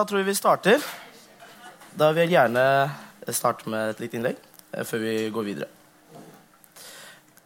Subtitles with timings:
[0.00, 0.84] da tror jeg vi starter.
[1.92, 2.62] Da vil jeg gjerne
[3.36, 4.38] starte med et lite innlegg
[4.72, 5.68] eh, før vi går videre.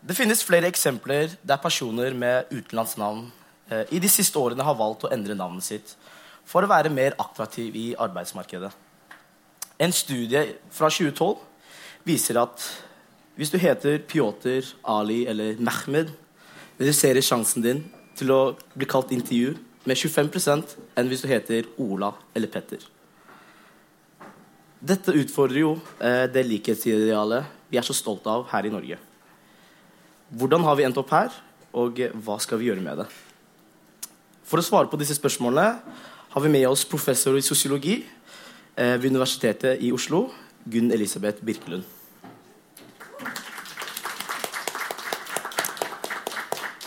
[0.05, 3.25] Det finnes flere eksempler der personer med utenlandsk navn
[3.73, 5.97] eh, i de siste årene har valgt å endre navnet sitt
[6.47, 8.71] for å være mer attraktiv i arbeidsmarkedet.
[9.83, 12.69] En studie fra 2012 viser at
[13.35, 16.13] hvis du heter Pjotr, Ali eller Mehmed,
[16.79, 18.43] reduserer sjansen din til å
[18.77, 22.81] bli kalt intervju med 25 enn hvis du heter Ola eller Petter.
[24.85, 28.99] Dette utfordrer jo eh, det likhetsidealet vi er så stolte av her i Norge.
[30.35, 31.33] Hvordan har vi endt opp her,
[31.75, 33.09] og hva skal vi gjøre med det?
[34.45, 35.81] For å svare på disse spørsmålene
[36.35, 40.27] har vi med oss professor i sosiologi eh, ved Universitetet i Oslo,
[40.69, 41.87] Gunn Elisabeth Birkelund.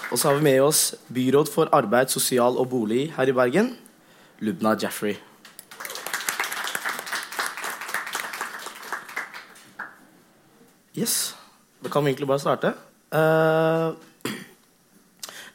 [0.07, 3.73] Og så har vi med oss byråd for arbeid, sosial og bolig her i Bergen,
[4.39, 5.17] Lubna Jaffrey.
[10.97, 11.35] Yes,
[11.83, 12.71] Da kan vi egentlig bare starte.
[13.13, 13.93] Uh,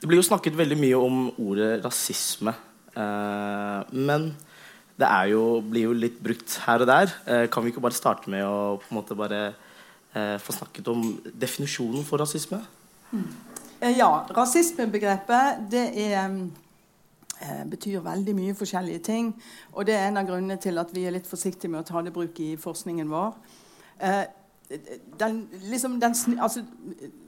[0.01, 2.53] det blir jo snakket veldig mye om ordet rasisme.
[2.95, 4.37] Uh, men
[5.01, 7.11] det jo, blir jo litt brukt her og der.
[7.27, 9.45] Uh, kan vi ikke bare starte med å på en måte bare
[10.13, 11.07] få snakket om
[11.41, 12.59] definisjonen for rasisme?
[13.17, 13.52] Mm.
[13.83, 16.37] Ja, rasismebegrepet det er
[17.67, 19.33] betyr veldig mye forskjellige ting.
[19.73, 22.03] Og det er en av grunnene til at vi er litt forsiktige med å ta
[22.03, 23.35] det i bruk i forskningen vår.
[23.99, 24.23] Eh,
[25.19, 26.63] den, liksom den, altså,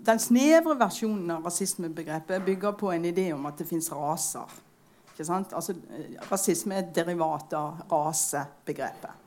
[0.06, 4.54] den, snevre versjonen av rasismebegrepet bygger på en idé om at det fins raser.
[5.18, 5.74] Altså,
[6.30, 9.22] rasisme er et derivat av rasebegrepet.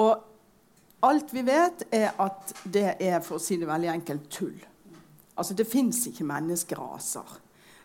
[0.00, 4.60] Og alt vi vet, er at det er for å si det veldig enkelt tull.
[5.36, 7.38] Altså, det fins ikke menneskeraser.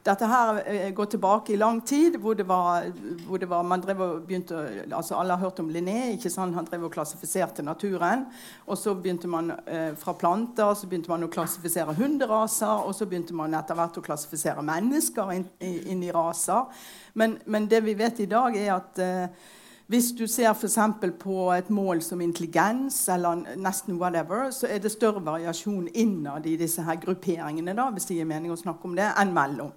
[0.08, 2.86] Dette her eh, går tilbake i lang tid, hvor det var,
[3.28, 4.60] hvor det var man drev og begynte,
[4.96, 6.14] altså Alle har hørt om Linné.
[6.14, 6.56] ikke sant?
[6.56, 8.26] Han drev og klassifiserte naturen.
[8.68, 12.88] Og så begynte man eh, fra planter så begynte man å klassifisere hunderaser.
[12.88, 16.72] Og så begynte man etter hvert å klassifisere mennesker inn, inn i raser.
[17.14, 19.48] Men, men, det vi vet i dag, er at eh,
[19.88, 20.78] hvis du ser f.eks.
[21.20, 26.58] på et mål som intelligens, eller nesten whatever, så er det større variasjon innad i
[26.60, 29.72] disse her grupperingene da, hvis det gir mening å snakke om det, enn mellom.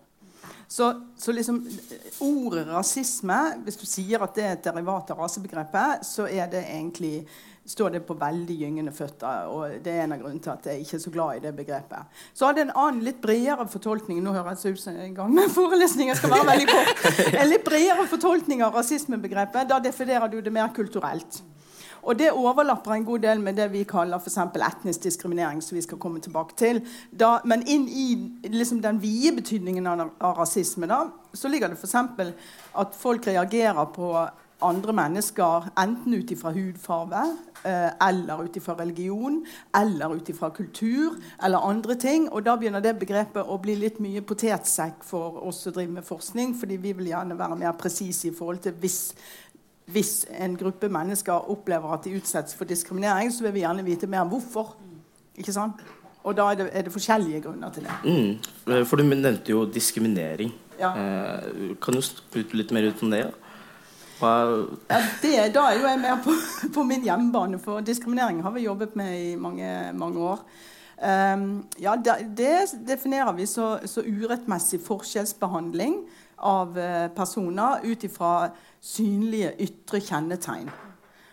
[0.71, 0.89] Så,
[1.19, 1.63] så liksom,
[2.27, 6.63] ordet rasisme, hvis du sier at det er et derivat av rasebegrepet, så er det
[6.63, 7.25] egentlig
[7.71, 9.47] står det på veldig gyngende føtter.
[9.51, 11.55] og Det er en av grunnene til at jeg ikke er så glad i det
[11.57, 12.19] begrepet.
[12.35, 15.55] Så hadde en annen litt bredere fortolkning nå høres jeg ut som en gang med
[15.55, 19.71] forelesninger skal være veldig kort, en litt bredere fortolkning av rasismebegrepet.
[19.71, 21.43] Da definerer du det mer kulturelt.
[22.01, 25.63] Og det overlapper en god del med det vi kaller for etnisk diskriminering.
[25.63, 26.81] som vi skal komme tilbake til.
[27.13, 31.77] Da, men inn i liksom, den vide betydningen av, av rasisme da, så ligger det
[31.77, 31.95] f.eks.
[32.75, 34.29] at folk reagerer på
[34.67, 37.23] andre mennesker enten ut ifra hudfarve
[37.65, 39.41] eh, eller ut ifra religion
[39.77, 42.29] eller ut ifra kultur eller andre ting.
[42.33, 46.09] Og da begynner det begrepet å bli litt mye potetsekk for oss som driver med
[46.09, 49.01] forskning, fordi vi vil gjerne være mer presise i forhold til hvis
[49.91, 54.07] hvis en gruppe mennesker opplever at de utsettes for diskriminering, så vil vi gjerne vite
[54.07, 54.77] mer om hvorfor.
[55.35, 55.83] Ikke sant?
[56.23, 57.97] Og da er det, er det forskjellige grunner til det.
[58.05, 58.85] Mm.
[58.87, 60.53] For du nevnte jo diskriminering.
[60.79, 60.93] Ja.
[60.95, 63.25] Eh, kan du spute litt mer ut om det?
[63.25, 63.31] Ja,
[65.23, 66.35] det, da er jo jeg mer på,
[66.75, 70.45] på, min hjemmebane, for diskriminering har vi jobbet med i mange, mange år.
[71.01, 72.51] Um, ja, det,
[72.89, 76.03] definerer vi så, så urettmessig forskjellsbehandling
[76.45, 78.51] av uh, personer ut ifra
[78.81, 80.69] synlige ytre kjennetegn.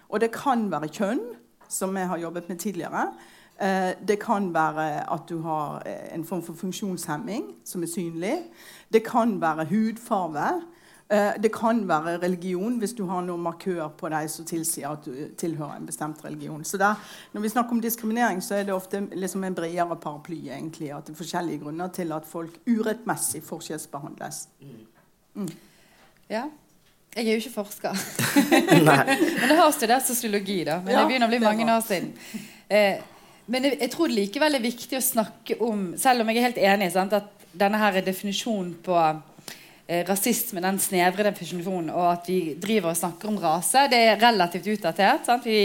[0.08, 1.26] Og det kan være kjønn,
[1.68, 3.10] som vi har jobbet med tidligere.
[3.60, 8.36] Eh, det kan være at du har eh, en form for funksjonshemming som er synlig.
[8.94, 10.62] Det kan være hudfarve.
[11.10, 15.06] Eh, det kan være religion hvis du har noen markør på deg som tilsier at
[15.08, 16.64] du tilhører en bestemt religion.
[16.68, 17.00] Så der,
[17.34, 20.50] Når vi snakker om diskriminering, så er det ofte liksom en bredere paraply.
[20.50, 24.48] egentlig, At det er forskjellige grunner til at folk urettmessig forskjellsbehandles.
[25.36, 25.50] Mm.
[26.30, 26.44] Ja,
[27.16, 27.96] jeg er jo ikke forsker.
[29.42, 30.82] men jeg har studert sosiologi, da.
[30.84, 32.12] Men ja, det begynner å bli mange år siden.
[32.70, 33.00] Eh,
[33.48, 36.48] men jeg, jeg, tror det likevel er viktig å snakke om Selv om jeg er
[36.50, 38.98] helt enig sant, at denne her definisjonen på
[39.88, 44.22] eh, rasisme, den snevre definisjonen, og at vi driver og snakker om rase, det er
[44.22, 45.32] relativt utdatert.
[45.44, 45.64] Vi,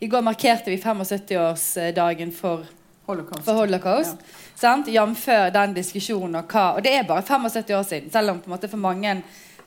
[0.00, 2.66] I går markerte vi 75-årsdagen for
[3.08, 3.44] Holocaust.
[3.46, 4.16] For holocaust
[4.60, 4.74] ja.
[4.92, 5.28] Jf.
[5.54, 8.56] den diskusjonen og hva Og det er bare 75 år siden, selv om på en
[8.56, 9.14] måte for mange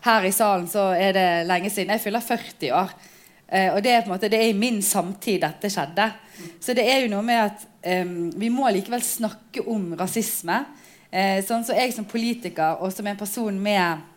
[0.06, 1.94] her i salen så er det lenge siden.
[1.94, 2.94] Jeg fyller 40 år.
[3.48, 6.08] Eh, og det er, på en måte, det er i min samtid dette skjedde.
[6.62, 10.62] Så det er jo noe med at eh, vi må likevel snakke om rasisme.
[11.12, 14.08] Eh, sånn så jeg som politiker og som en person med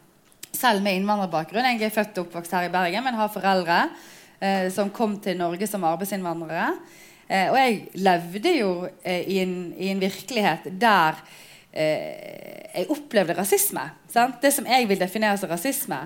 [0.55, 1.67] selv med innvandrerbakgrunn.
[1.75, 3.79] Jeg er født og oppvokst her i Bergen, men har foreldre
[4.39, 6.69] eh, som kom til Norge som arbeidsinnvandrere.
[7.27, 8.71] Eh, og jeg levde jo
[9.03, 11.19] i, en, i, en, virkelighet der
[11.75, 13.83] jeg opplevde rasisme.
[14.07, 14.37] Sant?
[14.39, 15.97] Det som jeg vil definere som rasisme.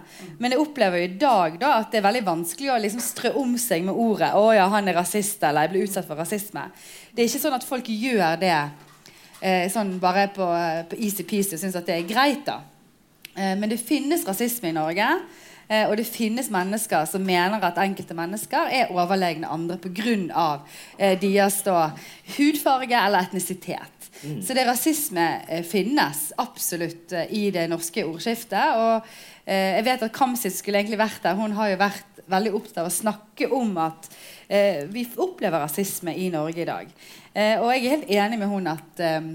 [0.40, 3.52] Men jeg opplever i dag da, at det er veldig vanskelig å liksom strø om
[3.60, 6.70] seg med ordet 'Å ja, han er rasist', eller 'jeg ble utsatt for rasisme'.
[7.12, 8.56] Det er ikke sånn at folk gjør det
[9.40, 10.46] eh, sånn bare på,
[10.90, 12.46] på easy-peasy og syns at det er greit.
[12.46, 12.60] da.
[13.38, 15.08] Eh, men det finnes rasisme i Norge.
[15.68, 20.48] Eh, og det finnes mennesker som mener at enkelte mennesker er overlegne andre pga.
[20.96, 21.90] Eh, deres da,
[22.38, 23.94] hudfarge eller etnisitet.
[24.22, 24.40] Mm.
[24.42, 28.78] Så det rasisme eh, finnes absolutt eh, i det norske ordskiftet.
[28.78, 29.18] Og
[29.48, 31.38] jeg vet at Kamsit skulle egentlig vært der.
[31.38, 34.08] Hun har jo vært veldig opptatt av å snakke om at
[34.46, 36.90] eh, vi opplever rasisme i Norge i dag.
[37.32, 39.30] Eh, og jeg er helt enig med hun at eh,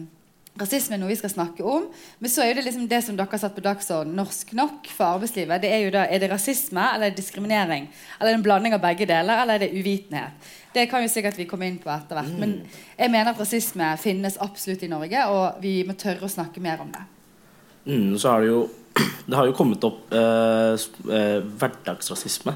[0.59, 1.87] rasisme er noe vi skal snakke om.
[2.21, 5.17] Men så er det liksom det som dere har satt på dagsorden, norsk nok for
[5.17, 5.63] arbeidslivet.
[5.63, 7.87] det Er jo da, er det rasisme eller er det diskriminering?
[8.19, 9.41] Eller er det en blanding av begge deler?
[9.41, 10.51] Eller er det uvitenhet?
[10.73, 12.37] Det kan jo sikkert vi komme inn på etter hvert.
[12.37, 12.55] Men
[12.97, 16.81] jeg mener at rasisme finnes absolutt i Norge, og vi må tørre å snakke mer
[16.81, 17.03] om det.
[17.85, 18.63] Mm, så har det jo
[19.25, 20.75] Det har jo kommet opp eh,
[21.09, 22.53] eh hverdagsrasisme.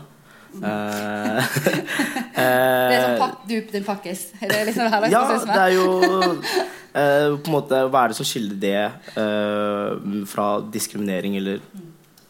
[0.53, 0.63] Mm.
[0.63, 1.43] Eh,
[2.37, 4.23] det er sånn papp, du din pakkes?
[4.39, 8.27] Det liksom det Ja, det er jo eh, på en måte Hva er det som
[8.27, 8.79] skiller det
[9.19, 11.61] eh, fra diskriminering eller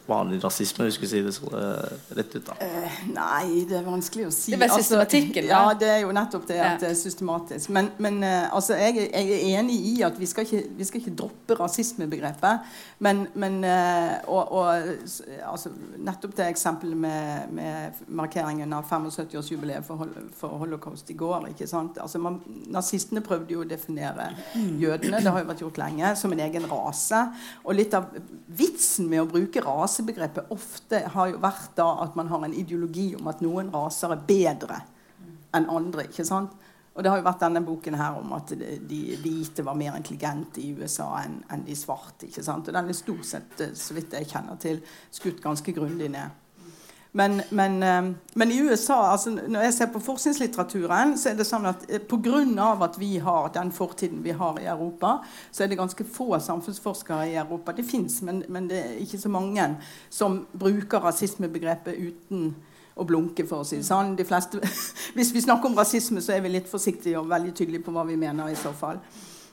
[0.08, 0.86] vanlig rasisme?
[0.88, 2.46] Hvis vi si det så uh, rett ut.
[2.46, 4.52] da uh, Nei, det er vanskelig å si.
[4.52, 5.44] Det er bare altså, systematikken?
[5.44, 7.72] Altså, ja, det er jo nettopp det at det er systematisk.
[7.76, 11.02] Men, men uh, altså, jeg, jeg, er enig i at vi skal ikke, vi skal
[11.02, 12.72] ikke droppe rasismebegrepet.
[13.04, 13.60] Men, men
[14.26, 14.70] og, og,
[15.46, 15.70] altså,
[16.02, 21.50] nettopp det eksempelet med, med markeringen av 75-årsjubileet for, for, holocaust i går.
[21.52, 22.00] ikke sant?
[22.02, 22.40] Altså, man,
[22.72, 26.66] nazistene prøvde jo å definere jødene, det har jo vært gjort lenge, som en egen
[26.70, 27.22] rase.
[27.64, 28.10] Og litt av
[28.58, 32.54] vitsen med å bruke rase rasebegrepet ofte har jo vært da at man har en
[32.54, 34.80] ideologi om at noen raser er bedre
[35.54, 36.06] enn andre.
[36.08, 36.52] ikke sant?
[36.94, 40.60] Og det har jo vært denne boken her om at de hvite var mer intelligente
[40.60, 42.26] i USA enn, enn de svarte.
[42.26, 42.68] ikke sant?
[42.68, 44.80] Og den er stort sett, så vidt jeg kjenner til,
[45.10, 46.34] skutt ganske grundig ned.
[47.12, 51.46] Men, men, eh, men, i USA, altså når jeg ser på forskningslitteraturen, så er det
[51.48, 52.42] sånn at eh, pga.
[52.84, 55.18] at vi har den fortiden vi har i Europa,
[55.50, 57.72] så er det ganske få samfunnsforskere i Europa.
[57.72, 59.76] Det fins, men, men, det er ikke så mange
[60.10, 62.54] som bruker rasismebegrepet uten
[62.98, 64.16] å blunke, for å si det sånn.
[64.18, 64.60] De fleste,
[65.16, 68.04] hvis vi snakker om rasisme, så er vi litt forsiktige og veldig tydelige på hva
[68.04, 68.48] vi mener.
[68.52, 69.00] i så fall.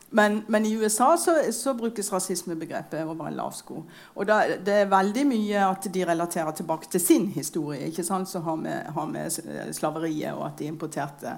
[0.09, 3.81] Men, men, i USA så, så, brukes rasismebegrepet over en lav sko.
[4.15, 8.29] Og da, det er veldig mye at de relaterer tilbake til sin historie, ikke sant,
[8.29, 11.35] som har med, har med slaveriet og at de importerte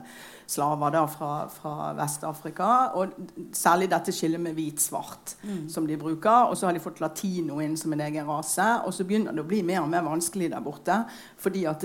[0.47, 2.69] slaver da fra, fra Vest-Afrika.
[2.95, 3.15] Og
[3.55, 5.65] særlig dette skillet med hvit-svart mm.
[5.71, 6.47] som de bruker.
[6.47, 8.67] Og så har de fått latino inn som en egen rase.
[8.87, 11.01] Og så begynner det å bli mer og mer vanskelig der borte.
[11.43, 11.83] Fordi at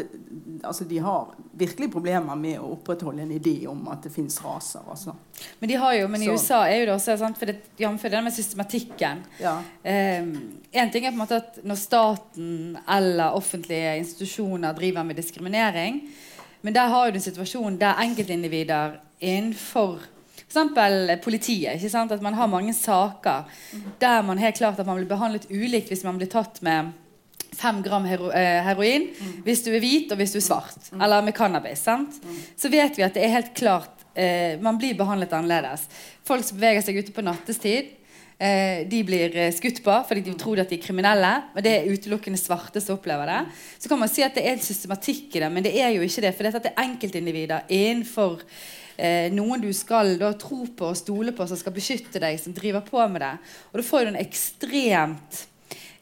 [0.63, 4.87] altså, de har virkelig problemer med å opprettholde en idé om at det fins raser.
[4.89, 5.17] Altså.
[5.59, 8.09] Men de har jo, men i USA er jo det også sant, for det, Jf.
[8.15, 9.25] det med systematikken.
[9.43, 9.59] Ja.
[9.83, 10.35] Um,
[10.71, 16.05] en ting er på en måte at når staten eller offentlige institusjoner driver med diskriminering,
[16.63, 20.01] men der har du en situasjon der enkeltindivider innenfor
[20.53, 21.23] f.eks.
[21.25, 21.75] politiet.
[21.75, 22.13] ikke sant?
[22.13, 23.49] At man har mange saker
[24.01, 26.93] der man helt klart at man blir behandlet ulikt hvis man blir tatt med
[27.53, 29.09] fem gram hero eh, heroin
[29.45, 30.93] hvis du er hvit og hvis du er svart.
[30.93, 31.85] Eller med cannabis.
[31.85, 32.21] sant?
[32.57, 35.89] Så vet vi at det er helt klart eh, man blir behandlet annerledes.
[36.25, 37.93] Folk som beveger seg ute på nattestid,
[38.91, 41.33] de blir eh, skutt på fordi de tror at de er kriminelle.
[41.55, 43.41] Men det er utelukkende svarte som opplever det.
[43.79, 46.07] Så kan man si at det er en systematikk i det, men det er jo
[46.07, 46.35] ikke det.
[46.37, 48.43] For det er enkeltindivider innenfor
[48.97, 52.57] eh, noen du skal da, tro på og stole på, som skal beskytte deg, som
[52.57, 53.33] driver på med det.
[53.71, 55.47] Og da får du en ekstremt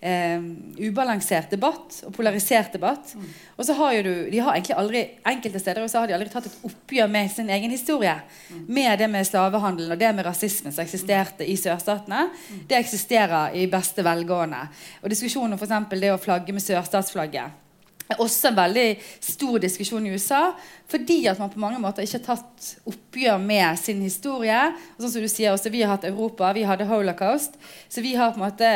[0.01, 0.43] eh,
[0.81, 3.15] ubalansert debatt og polarisert debatt.
[3.15, 3.31] Mm.
[3.57, 6.31] Og så har jo du, de har egentlig aldri, Enkelte steder så har de aldri
[6.33, 8.17] tatt et oppgjør med sin egen historie.
[8.51, 8.67] Mm.
[8.69, 12.29] Med det med slavehandelen og det med rasismen som eksisterte i sørstatene.
[12.31, 12.61] Mm.
[12.69, 14.67] Det eksisterer i beste velgående.
[15.03, 16.01] Og diskusjonen om f.eks.
[16.01, 17.67] det å flagge med sørstatsflagget
[18.11, 18.87] er også en veldig
[19.23, 20.51] stor diskusjon i USA.
[20.91, 24.59] Fordi at man på mange måter ikke har tatt oppgjør med sin historie.
[24.97, 27.59] Og sånn som du sier også, Vi har hatt Europa, vi hadde holocaust.
[27.89, 28.73] Så vi har på en måte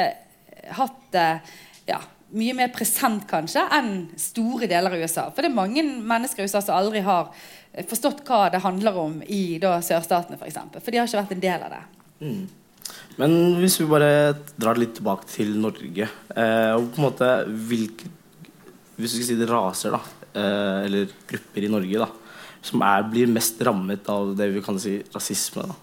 [0.78, 1.28] hatt det
[1.88, 2.00] ja,
[2.34, 5.28] mye mer present kanskje enn store deler av USA.
[5.30, 7.30] For det er mange mennesker i USA som aldri har
[7.90, 10.40] forstått hva det handler om i da, sørstatene, f.eks.
[10.40, 10.84] For, eksempel.
[10.84, 11.82] for de har ikke vært en del av det.
[12.24, 12.42] Mm.
[13.20, 14.10] Men hvis vi bare
[14.60, 18.10] drar litt tilbake til Norge eh, og på en måte hvilke
[18.94, 22.06] Hvis vi skal si det raser, da, eh, eller grupper i Norge, da,
[22.62, 25.74] som er, blir mest rammet av det vi kan si rasisme, da.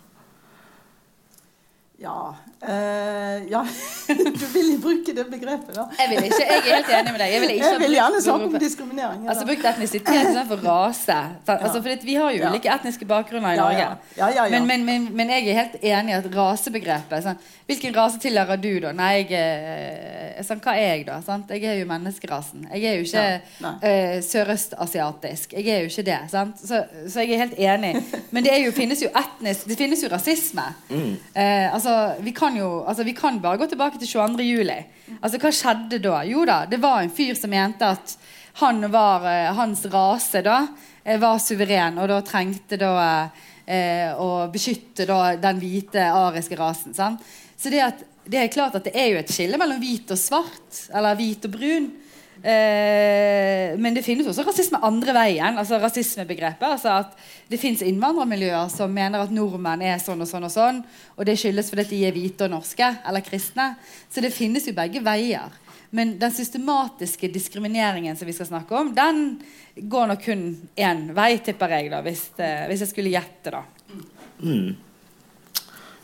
[2.02, 2.16] Ja,
[2.62, 3.68] Uh, ja,
[4.40, 5.88] du vil jo bruke det begrepet, da.
[5.98, 7.32] Jeg vil ikke, jeg er helt enig med deg.
[7.34, 9.24] Jeg vil, jeg vil gjerne snakke om diskriminering.
[9.34, 11.18] Altså Brukt etnisitet istedenfor rase.
[11.48, 12.76] Altså, for Vi har jo ulike ja.
[12.78, 13.88] etniske bakgrunner i Norge.
[14.18, 17.42] Ja, men, men, men, men, jeg er helt enig i at rasebegrepet sånn,
[17.72, 18.92] Hvilken rase tilhører du, da?
[18.92, 21.18] Nei, jeg sånn, Hva er jeg, da?
[21.26, 21.52] Sant?
[21.54, 22.66] Jeg er jo menneskerasen.
[22.76, 23.26] Jeg er jo ikke
[23.64, 25.56] uh, sørøstasiatisk.
[25.58, 26.20] Jeg er jo ikke det.
[26.32, 27.94] Så, så, jeg er helt enig.
[28.36, 30.66] Men det, jo, finnes jo etnisk Det finnes jo rasisme.
[30.90, 31.14] Mm.
[31.36, 34.44] Uh, altså, vi kan kan jo altså Vi kan bare gå tilbake til 22.
[34.44, 34.78] juli.
[35.22, 36.22] Altså, hva skjedde da?
[36.28, 38.16] Jo da, det var en fyr som mente at
[38.60, 40.66] han var, eh, hans rase da
[41.06, 42.92] eh, var suveren, og da trengte da
[43.64, 46.94] eh, å beskytte da den hvite ariske rasen.
[46.94, 47.24] Sant?
[47.56, 50.20] Så det, at, det er klart at det er jo et skille mellom hvit og
[50.20, 51.88] svart, eller hvit og brun.
[52.42, 55.58] Eh, men det finnes også rasisme andre veien.
[55.58, 57.18] altså rasismebegrepet, altså at
[57.52, 60.84] Det fins innvandrermiljøer som mener at nordmenn er sånn og sånn og sånn.
[61.18, 63.76] Og det skyldes fordi de er hvite og norske eller kristne.
[64.10, 65.52] Så det finnes jo begge veier.
[65.92, 69.42] Men den systematiske diskrimineringen som vi skal snakke om, den
[69.76, 70.46] går nok kun
[70.80, 73.52] én vei, tipper jeg, da, hvis, eh, hvis jeg skulle gjette.
[73.52, 73.64] da.
[74.40, 74.78] Mm.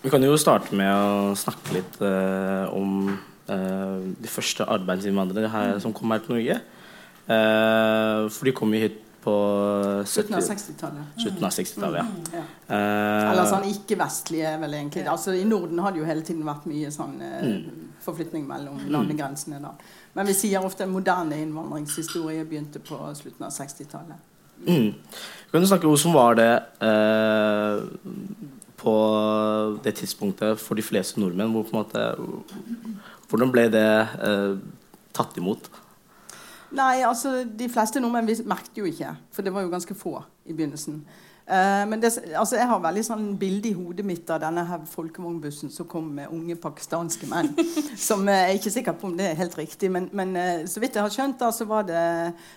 [0.01, 3.15] Vi kan jo starte med å snakke litt eh, om
[3.47, 6.57] de første arbeidsinnvandrere her, som kom her til Norge.
[7.27, 9.33] Eh, for de kom jo hit på
[10.07, 11.07] slutten av 60-tallet.
[11.19, 12.05] Slutten av 60-tallet, ja.
[12.07, 12.43] Mm, ja.
[12.69, 15.03] Uh, Eller sånn ikke-vestlige, vel egentlig.
[15.11, 17.89] Altså, I Norden har det jo hele tiden vært mye sånn mm.
[18.05, 18.87] forflytning mellom mm.
[18.95, 19.59] landegrensene.
[19.59, 19.73] da.
[20.15, 24.23] Men vi sier ofte moderne innvandringshistorie begynte på slutten av 60-tallet.
[24.63, 24.93] Mm.
[25.51, 26.53] Kan du snakke om Hvordan var det
[26.87, 27.83] uh,
[28.79, 28.95] på
[29.83, 31.51] det tidspunktet for de fleste nordmenn?
[31.51, 32.07] Hvor på en måte
[33.29, 33.87] hvordan ble det
[34.23, 34.57] eh,
[35.15, 35.69] tatt imot?
[36.77, 40.55] Nei, altså De fleste nordmenn merket jo ikke, for det var jo ganske få i
[40.55, 41.01] begynnelsen.
[41.47, 44.81] Eh, men det, altså, Jeg har veldig sånn bilde i hodet mitt av denne her
[44.91, 47.53] folkevognbussen som kom med unge pakistanske menn.
[48.07, 50.65] som eh, Jeg er ikke sikker på om det er helt riktig, men, men uh,
[50.67, 52.01] så vidt jeg har skjønt, da, så, det,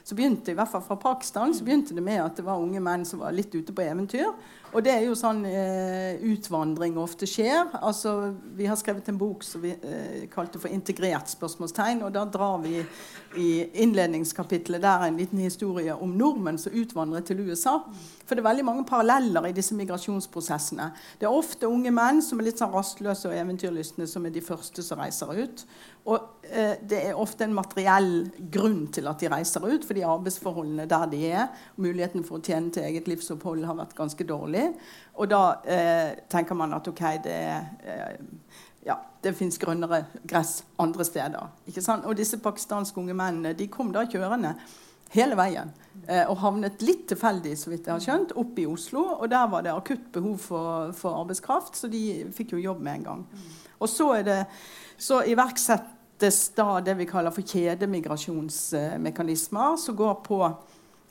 [0.02, 2.82] så begynte i hvert fall fra Pakistan så begynte det med at det var unge
[2.82, 4.26] menn som var litt ute på eventyr.
[4.70, 7.72] Og det er jo sånn eh, utvandring ofte skjer.
[7.82, 12.22] Altså, vi har skrevet en bok som vi eh, kalte for 'Integrert?' spørsmålstegn, og da
[12.30, 12.84] drar vi
[13.40, 13.48] i
[13.82, 17.80] innledningskapitlet der en liten historie om nordmenn som utvandrer til USA.
[18.24, 20.92] For det er veldig mange paralleller i disse migrasjonsprosessene.
[21.18, 24.44] Det er ofte unge menn som er litt sånn rastløse og eventyrlystne, som er de
[24.44, 25.66] første som reiser ut.
[26.08, 30.88] Og eh, det er ofte en materiell grunn til at de reiser ut, fordi arbeidsforholdene
[30.88, 34.66] der de er, muligheten for å tjene til eget livsopphold har vært ganske dårlig.
[35.20, 37.40] Og da eh, tenker man at ok, det,
[37.84, 41.52] eh, ja, det fins grønnere gress andre steder.
[41.68, 42.08] Ikke sant?
[42.08, 44.56] Og disse pakistanske unge mennene de kom da kjørende
[45.14, 45.72] hele veien.
[46.06, 49.04] Eh, og havnet litt tilfeldig så vidt jeg har skjønt, opp i Oslo.
[49.18, 52.04] Og der var det akutt behov for, for arbeidskraft, så de
[52.34, 53.26] fikk jo jobb med en gang.
[53.80, 54.38] Og så er det
[55.00, 60.56] så iverksettes da det vi kaller for kjedemigrasjonsmekanismer, som går på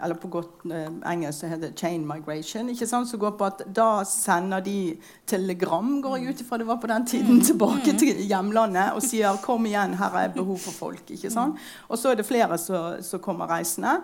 [0.01, 2.69] eller på godt eh, engelsk heter det 'chain migration'.
[2.69, 6.67] ikke sant, som går på at Da sender de telegram går jeg ut ifra det
[6.67, 7.41] var på den tiden, mm.
[7.41, 11.11] tilbake til hjemlandet og sier 'kom igjen, her er behov for folk'.
[11.11, 11.55] ikke sant,
[11.89, 12.57] Og så er det flere
[13.03, 14.01] som kommer reisende.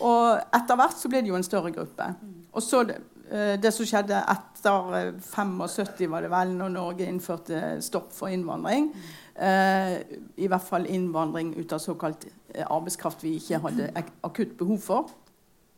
[0.00, 2.14] Og etter hvert så blir det jo en større gruppe.
[2.52, 2.84] Og så
[3.30, 8.28] det, eh, som skjedde etter 75, eh, var det vel, når Norge innførte stopp for
[8.28, 8.92] innvandring.
[9.34, 9.98] Eh,
[10.36, 13.90] I hvert fall innvandring ut av såkalt arbeidskraft vi ikke hadde
[14.22, 15.10] akutt behov for.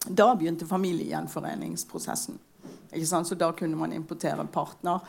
[0.08, 2.38] Da begynte familiegjenforeningsprosessen.
[2.88, 5.00] Så da kunne man importere partner.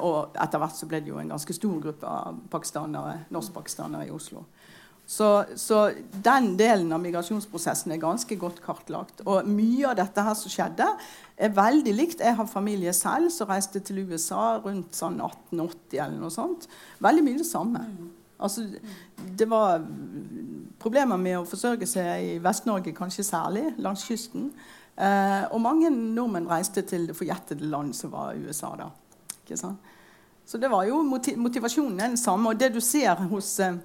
[0.00, 4.10] og etter hvert så ble det jo en ganske stor gruppe av pakistanere, norskpakistanere i
[4.10, 4.44] Oslo.
[5.06, 9.22] Så, så, den delen av migrasjonsprosessen er ganske godt kartlagt.
[9.22, 10.88] Og mye av dette her som skjedde,
[11.36, 12.20] er veldig likt.
[12.24, 16.68] Jeg har familie selv som reiste til USA rundt sånn 1880 eller noe sånt.
[17.04, 17.82] Veldig mye det samme.
[18.36, 18.66] Altså,
[19.38, 19.84] det var
[20.80, 24.50] problemer med å forsørge seg i Vest-Norge, kanskje særlig, langs kysten.
[24.96, 28.90] Eh, og mange nordmenn reiste til det forjettede land som var USA da.
[30.46, 32.52] Så det var jo motivasjonen den samme.
[32.52, 33.76] Og det du ser hos eh,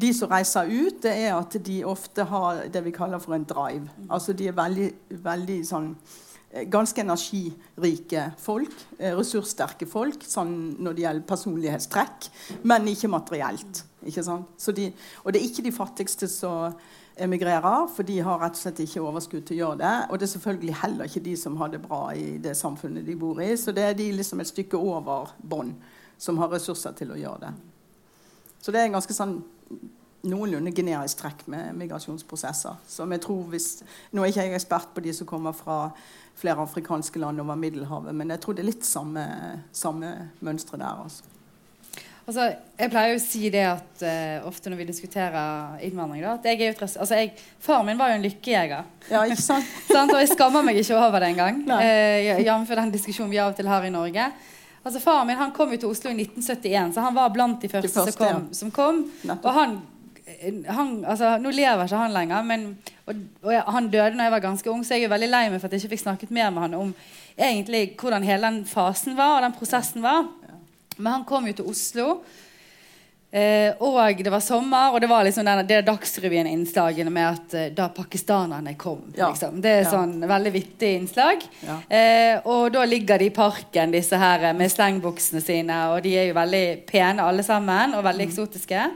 [0.00, 3.44] de som reiser ut, det er at de ofte har det vi kaller for en
[3.44, 3.88] drive.
[4.08, 4.90] Altså de er veldig,
[5.24, 5.94] veldig sånn
[6.50, 8.72] Ganske energirike folk.
[8.98, 12.26] Eh, ressurssterke folk sånn når det gjelder personlighetstrekk,
[12.66, 13.84] men ikke materielt.
[14.02, 14.24] Ikke
[14.74, 14.88] de,
[15.22, 16.74] og det er ikke de fattigste som
[17.20, 19.94] emigrerer, for de har rett og slett ikke overskudd til å gjøre det.
[20.10, 23.16] Og det er selvfølgelig heller ikke de som har det bra i det samfunnet de
[23.20, 23.52] bor i.
[23.60, 25.76] Så det er de liksom et stykke over bånd
[26.18, 27.54] som har ressurser til å gjøre det.
[28.60, 29.38] Så det er en ganske sånn
[30.28, 32.78] noenlunde generisk trekk med migrasjonsprosesser.
[32.88, 33.68] Som jeg tror hvis,
[34.12, 35.82] Nå er ikke jeg ekspert på de som kommer fra
[36.40, 39.26] flere afrikanske land over Middelhavet, men jeg tror det er litt samme,
[39.76, 41.02] samme mønstre der.
[41.04, 41.26] altså.
[42.30, 42.44] Altså,
[42.78, 46.44] jeg pleier jo å si det at uh, ofte når vi diskuterer innvandring da, at
[46.46, 48.86] jeg er jo altså, jeg, Faren min var jo en lykkejeger.
[49.10, 49.66] Ja, ikke sant?
[50.14, 51.58] og jeg skammer meg ikke over det engang.
[51.66, 52.70] Uh, Jf.
[52.70, 54.28] den diskusjonen vi av og til har i Norge.
[54.84, 57.72] Altså, Faren min han kom jo til Oslo i 1971, så han var blant de
[57.72, 58.46] første, de første som kom.
[58.46, 58.60] Ja.
[58.60, 59.02] Som kom
[59.40, 59.80] og han,
[60.68, 62.66] han, altså, Nå lever ikke han lenger, men,
[63.06, 65.60] og, og han døde da jeg var ganske ung, så jeg er veldig lei meg
[65.60, 66.92] for at jeg ikke fikk snakket mer med han om
[67.40, 70.28] egentlig hvordan hele den fasen var, og den prosessen var.
[70.96, 72.08] Men han kom jo til Oslo.
[73.32, 77.68] Eh, og det var sommer, og det var liksom denne, det Dagsrevyen-innslagene med at eh,
[77.70, 79.04] da pakistanerne kom.
[79.14, 79.28] Ja.
[79.30, 79.60] Liksom.
[79.62, 79.92] Det er ja.
[79.92, 81.44] sånn veldig vittig innslag.
[81.62, 81.76] Ja.
[81.86, 86.30] Eh, og da ligger de i parken, disse her med slengbuksene sine, og de er
[86.32, 88.32] jo veldig pene alle sammen, og veldig mm.
[88.32, 88.88] eksotiske.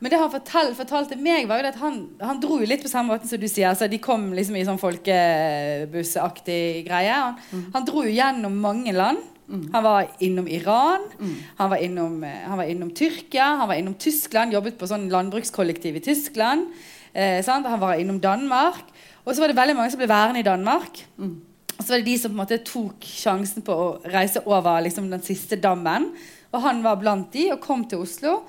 [0.00, 3.12] Men det han fortal, fortalte meg, var jo at han, han dro litt på samme
[3.12, 3.68] måten som du sier.
[3.68, 7.18] Altså, de kom liksom i sånn folkebussaktig greie.
[7.18, 7.66] Han, mm.
[7.74, 9.20] han dro jo gjennom mange land.
[9.50, 9.66] Mm.
[9.74, 11.36] Han var innom Iran, mm.
[11.58, 14.54] han, var innom, eh, han, var innom, Tyrkia, han var innom Tyskland.
[14.54, 16.70] Jobbet på sånn landbrukskollektiv i Tyskland.
[17.12, 18.86] Eh, han var innom Danmark.
[19.26, 21.02] Og så var det veldig mange som ble værende i Danmark.
[21.18, 21.34] Mm.
[21.76, 24.80] Og så var det de som på en måte tok sjansen på å reise over
[24.86, 26.08] liksom, den siste dammen.
[26.54, 28.40] Og han var blant de og kom til Oslo.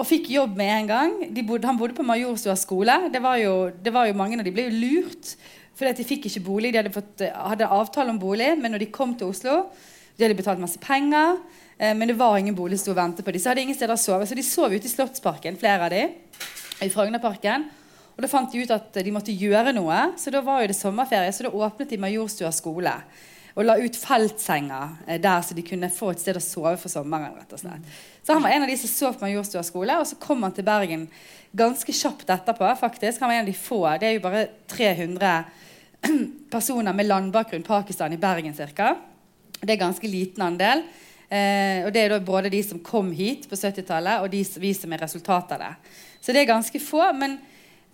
[0.00, 1.16] Og fikk jobb med en gang.
[1.44, 2.94] Bodde, han bodde på Majorstua skole.
[3.12, 3.54] Det var, jo,
[3.84, 5.34] det var jo mange av de ble jo lurt.
[5.76, 6.70] Fordi de fikk ikke bolig.
[6.72, 9.58] De hadde, fått, hadde avtale om bolig, men når de kom til Oslo,
[10.16, 11.36] de hadde betalt masse penger,
[11.76, 13.42] eh, men det var ingen bolig som sto og ventet på dem.
[13.42, 14.28] Så hadde ingen steder å sove.
[14.28, 16.16] Så de sov ute i Slottsparken, flere av dem.
[16.80, 17.68] I Frognerparken.
[18.16, 20.76] Og da fant de ut at de måtte gjøre noe, så da var jo det
[20.80, 21.32] sommerferie.
[21.32, 22.96] Så da åpnet de Majorstua skole
[23.56, 26.92] og la ut feltsenger eh, der, så de kunne få et sted å sove for
[26.92, 27.34] sommeren.
[27.36, 27.98] rett og slett.
[28.22, 30.54] Så han var en av de som sov på Majorstua skole, og så kom han
[30.54, 31.08] til Bergen
[31.56, 32.68] ganske kjapt etterpå.
[32.78, 33.20] faktisk.
[33.20, 33.82] Han var en av de få.
[33.98, 35.44] Det er jo bare 300
[36.54, 38.96] personer med landbakgrunn Pakistan i Bergen ca.
[39.60, 40.84] Det er ganske liten andel.
[41.30, 44.72] Eh, og det er da både de som kom hit på 70-tallet, og de, vi
[44.74, 45.74] som er resultatet av det.
[46.20, 47.04] Så det er ganske få.
[47.12, 47.38] Men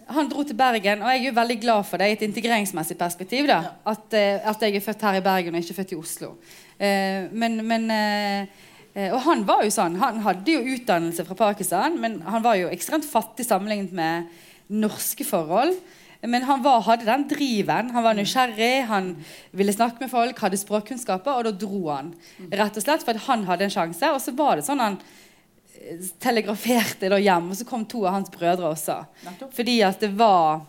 [0.07, 2.97] han dro til Bergen, og jeg er jo veldig glad for det i et integreringsmessig
[2.99, 3.49] perspektiv.
[3.51, 6.37] da, at, eh, at, jeg er født her i Bergen og ikke født i Oslo.
[6.79, 8.47] Eh, men, men eh,
[8.95, 12.59] eh, og han var jo sånn, han hadde jo utdannelse fra Pakistan, men han var
[12.61, 14.31] jo ekstremt fattig sammenlignet med
[14.71, 15.75] norske forhold.
[16.27, 17.91] Men han var, hadde den driven.
[17.95, 19.13] Han var nysgjerrig, han
[19.55, 22.15] ville snakke med folk, hadde språkkunnskaper, og da dro han.
[22.51, 24.11] Rett og slett for han hadde en sjanse.
[24.15, 24.99] Og så var det sånn han
[26.23, 29.03] telegraferte da hjem, og så kom to av hans brødre også.
[29.55, 30.65] Fordi at det var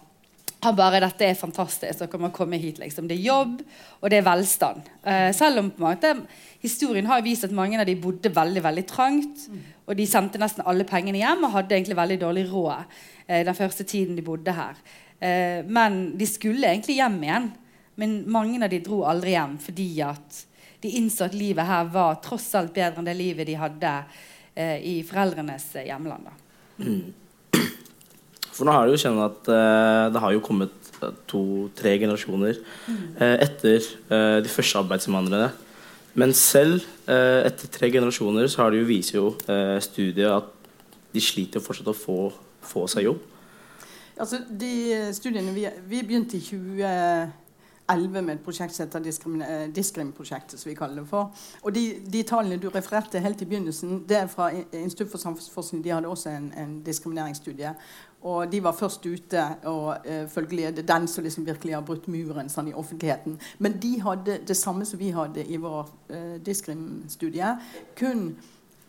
[0.60, 2.00] han bare 'Dette er fantastisk.
[2.00, 3.08] Dere må komme hit.' liksom.
[3.08, 3.62] Det er jobb,
[4.02, 4.82] og det er velstand.
[5.06, 6.26] Uh, selv om på en måte
[6.62, 9.50] historien har vist at mange av de bodde veldig veldig trangt.
[9.86, 12.74] Og de sendte nesten alle pengene hjem og hadde egentlig veldig dårlig råd
[13.30, 14.74] uh, den første tiden de bodde her.
[15.20, 17.52] Eh, men de skulle egentlig hjem igjen.
[17.96, 20.44] Men mange av de dro aldri hjem fordi at
[20.84, 23.94] de innså at livet her var tross alt bedre enn det livet de hadde
[24.58, 26.28] eh, i foreldrenes eh, hjemland.
[26.82, 27.14] Mm.
[28.58, 30.74] For nå har det jo kjent at uh, det har jo kommet
[31.30, 33.86] to-tre generasjoner uh, etter
[34.42, 35.52] de første arbeidsinnvandrerne.
[36.18, 39.28] Men selv etter tre generasjoner så har det jo vist jo
[39.86, 40.48] studiet at
[41.14, 42.16] de sliter fortsatt å få,
[42.66, 43.20] få seg jobb.
[44.18, 46.42] Altså, de studiene vi, vi, begynte i
[47.88, 49.00] 2011 med et prosjekt som heter
[49.48, 50.60] eh, Diskrim-prosjektet.
[50.60, 51.32] som vi kaller det for.
[51.62, 55.84] Og de, de, tallene du refererte helt i begynnelsen, det er fra Institutt for samfunnsforskning.
[55.84, 57.74] De hadde også en, en diskrimineringsstudie.
[58.22, 61.82] Og de var først ute, og uh, følgelig er det den som liksom virkelig har
[61.86, 63.40] brutt muren sånn, i offentligheten.
[63.60, 67.56] Men de hadde det samme som vi hadde i vår uh, diskrim-studie.
[67.96, 68.36] kun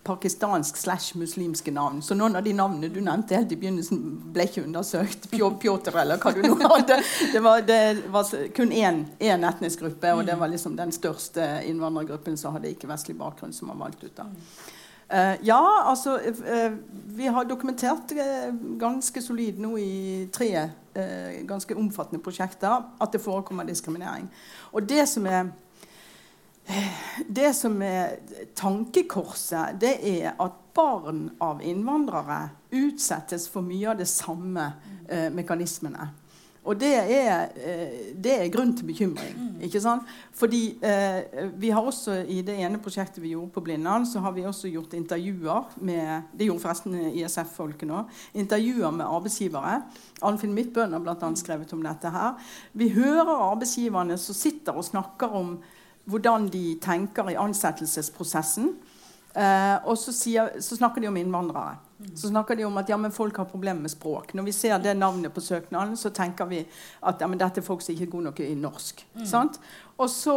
[0.08, 2.00] pakistansk slash muslimske navn.
[2.02, 4.00] Så noen av de navnene du nevnte helt i begynnelsen,
[4.32, 5.28] ble ikke undersøkt.
[5.34, 6.98] Pjotr eller hva du nå hadde.
[7.34, 11.46] Det var, det var kun én, én, etnisk gruppe, og det var liksom den største
[11.68, 14.16] innvandrergruppen som hadde ikke-vestlig bakgrunn, som var valgt ut.
[14.16, 14.28] da.
[15.08, 16.72] Uh, ja, altså uh,
[17.16, 20.68] Vi har dokumentert uh, ganske solid nå i tre
[21.46, 24.24] ganske omfattende prosjekter at det forekommer diskriminering.
[24.74, 25.52] Og det som er
[27.26, 28.18] det som er
[28.58, 34.70] tankekorset, det er at barn av innvandrere utsettes for mye av de samme
[35.08, 36.10] eh, mekanismene.
[36.68, 39.32] Og det er, eh, det er, grunn til bekymring.
[39.36, 39.60] Mm.
[39.64, 40.08] ikke sant?
[40.36, 44.34] Fordi eh, vi har også I det ene prosjektet vi gjorde på Blindern, så har
[44.36, 48.02] vi også gjort intervjuer med det gjorde forresten ISF-folket nå,
[48.34, 49.80] intervjuer med arbeidsgivere.
[50.20, 51.32] Arnfinn Midtbøen har bl.a.
[51.40, 52.12] skrevet om dette.
[52.12, 52.36] her.
[52.72, 55.56] Vi hører arbeidsgiverne som sitter og snakker om
[56.08, 58.72] hvordan de tenker i ansettelsesprosessen.
[59.38, 61.76] Eh, og så, sier, så, snakker de om innvandrere.
[62.14, 64.32] Så snakker de om at ja, folk har problemer med språk.
[64.34, 66.62] Når vi ser det navnet på søknaden, så tenker vi
[67.02, 69.04] at ja, dette er folk som ikke er gode nok i norsk.
[69.14, 69.50] Mm.
[69.98, 70.36] Og så,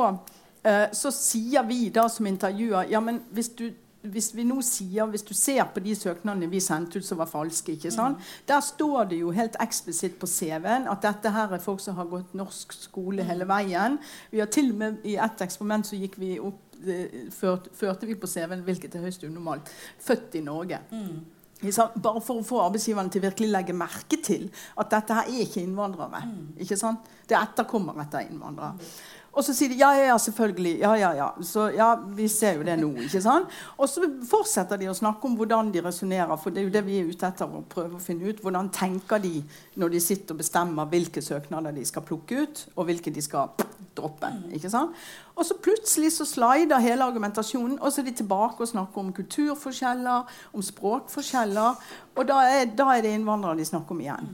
[0.64, 3.70] eh, så, sier vi da som intervjuer ja, men hvis du
[4.02, 7.30] hvis vi nå sier, hvis du ser på de søknadene vi sendte ut som var
[7.30, 8.18] falske, ikke sant?
[8.18, 8.32] Mm.
[8.50, 12.10] der står det jo helt eksplisitt på CV-en at dette her er folk som har
[12.10, 14.00] gått norsk skole hele veien.
[14.32, 18.10] Vi har til og med I ett eksperiment så gikk vi opp, eh, ført, førte
[18.10, 19.70] vi på CV-en, hvilket er høyst unormalt,
[20.02, 20.82] født i Norge.
[20.92, 21.22] Mm.
[21.62, 24.48] Bare for å få arbeidsgiverne til virkelig legge merke til
[24.82, 26.24] at dette her er ikke innvandrere.
[26.26, 26.54] Mm.
[26.66, 27.06] ikke sant?
[27.30, 28.90] Det etterkommer etter innvandrere.
[29.32, 30.74] Og så sier de ja, ja, ja, selvfølgelig.
[30.82, 31.28] Ja, ja, ja.
[31.48, 32.90] Så ja, vi ser jo det nå.
[33.06, 33.52] ikke sant?
[33.78, 36.84] Og så fortsetter de å snakke om hvordan de resonnerer, for det er jo det
[36.88, 38.42] vi er ute etter å prøve å finne ut.
[38.44, 39.38] Hvordan tenker de
[39.80, 43.56] når de sitter og bestemmer hvilke søknader de skal plukke ut, og hvilke de skal
[43.96, 44.34] droppe.
[44.52, 44.98] ikke sant?
[45.36, 49.14] Og så plutselig så slider hele argumentasjonen, og så er de tilbake og snakker om
[49.16, 54.34] kulturforskjeller, om språkforskjeller, og da er, da er det innvandrere de snakker om igjen.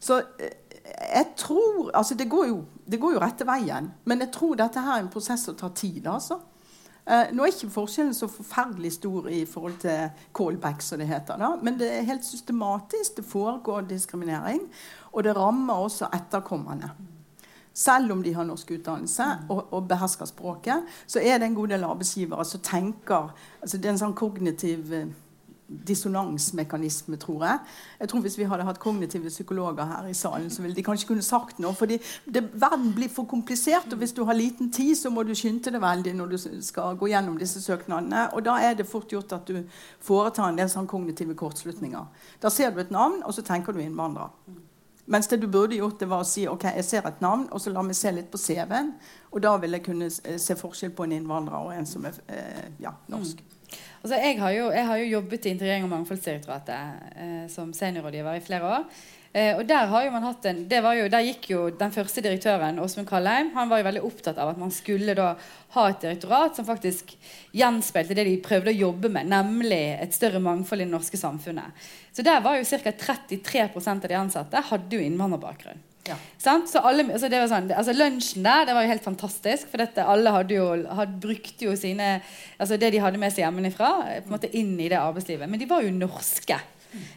[0.00, 0.56] Så eh,
[0.88, 4.80] jeg tror altså det går, jo, det går jo rette veien, men jeg tror dette
[4.82, 6.06] her er en prosess som tar tid.
[6.06, 6.40] altså.
[7.08, 11.38] Eh, nå er ikke forskjellen så forferdelig stor i forhold til callback, som det heter.
[11.40, 13.16] da, Men det er helt systematisk.
[13.16, 14.60] Det foregår diskriminering.
[15.12, 16.90] Og det rammer også etterkommerne.
[17.72, 21.68] Selv om de har norsk utdannelse og, og behersker språket, så er det en god
[21.68, 23.30] del arbeidsgivere som tenker
[23.62, 25.06] altså Det er en sånn kognitiv eh,
[25.68, 27.58] dissonansmekanisme, tror jeg.
[28.00, 31.06] Jeg tror Hvis vi hadde hatt kognitive psykologer her i salen, så ville de kanskje
[31.06, 31.74] kunne sagt noe.
[31.74, 35.34] fordi det, Verden blir for komplisert, og hvis du har liten tid, så må du
[35.34, 38.28] skynde deg veldig når du skal gå gjennom disse søknadene.
[38.32, 39.62] Og da er det fort gjort at du
[40.00, 42.06] foretar en del sånn kognitive kortslutninger.
[42.40, 44.32] Da ser du et navn, og så tenker du innvandrer.
[45.08, 47.60] Mens det du burde gjort, det var å si ok, jeg ser et navn, og
[47.60, 48.92] så la meg se litt på CV-en.
[49.32, 52.66] Og da vil jeg kunne se forskjell på en innvandrer og en som er eh,
[52.84, 53.40] ja, norsk.
[53.40, 53.57] Mm.
[53.98, 58.38] Altså, jeg, har jo, jeg, har jo, jobbet i Integrering- og mangfoldsdirektoratet eh, som seniorrådgiver
[58.38, 58.84] i flere år.
[59.32, 62.78] Eh, og der har jo man hatt en, jo, der gikk jo Den første direktøren,
[62.80, 65.34] Åsmund Kallheim, han var jo veldig opptatt av at man skulle da
[65.74, 67.12] ha et direktorat som faktisk
[67.52, 71.84] gjenspeilte det de prøvde å jobbe med, nemlig et større mangfold i det norske samfunnet.
[72.12, 72.94] Så der var jo ca.
[73.04, 75.84] 33% av de ansatte hadde jo innvandrerbakgrunn.
[76.08, 76.16] Ja.
[76.40, 79.68] Så alle, altså det var sånn, altså Lunsjen der det var jo helt fantastisk.
[79.72, 82.18] For dette, alle hadde jo, hadde, brukte jo sine,
[82.58, 83.92] altså det de hadde med seg hjemmefra,
[84.22, 85.50] på en måte inn i det arbeidslivet.
[85.50, 86.58] Men de var jo norske.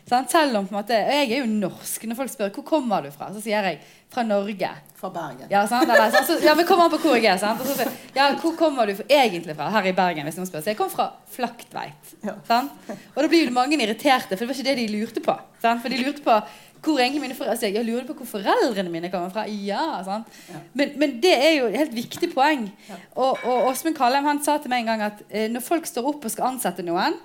[0.07, 0.31] Sant?
[0.31, 2.03] Selv om på en måte, Jeg er jo norsk.
[2.03, 3.79] Når folk spør hvor kommer du fra, så sier jeg
[4.11, 4.69] fra Norge.
[4.99, 5.47] Fra Bergen.
[5.49, 5.89] Ja, sant?
[5.89, 7.39] Eller, så, ja men kommer an på hvor jeg er.
[7.39, 7.63] Sant?
[7.63, 9.69] Så, ja, hvor kommer du egentlig fra?
[9.71, 10.27] Her i Bergen.
[10.27, 10.65] hvis noen spør.
[10.65, 12.11] Så jeg kom fra Flaktveit.
[12.27, 12.35] Ja.
[12.51, 15.37] Og da blir jo mange irriterte, for det var ikke det de lurte på.
[15.63, 15.81] Sant?
[15.83, 16.35] For de lurte på
[16.81, 19.45] hvor egentlig mine foreldre, altså, Jeg lurer på hvor foreldrene mine kommer fra.
[19.45, 20.27] Ja, sant?
[20.49, 20.63] Ja.
[20.73, 22.67] Men, men, det er jo et helt viktig poeng.
[22.89, 22.97] Ja.
[23.15, 26.09] Og, og Åsmund Kallheim han sa til meg en gang at eh, når folk står
[26.09, 27.19] opp og skal ansette noen,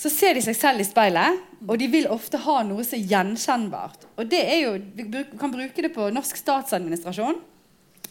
[0.00, 3.08] så ser de seg selv i speilet, og de vil ofte ha noe som er
[3.10, 4.06] gjenkjennbart.
[4.16, 7.42] Og det er jo, Vi kan bruke det på norsk statsadministrasjon.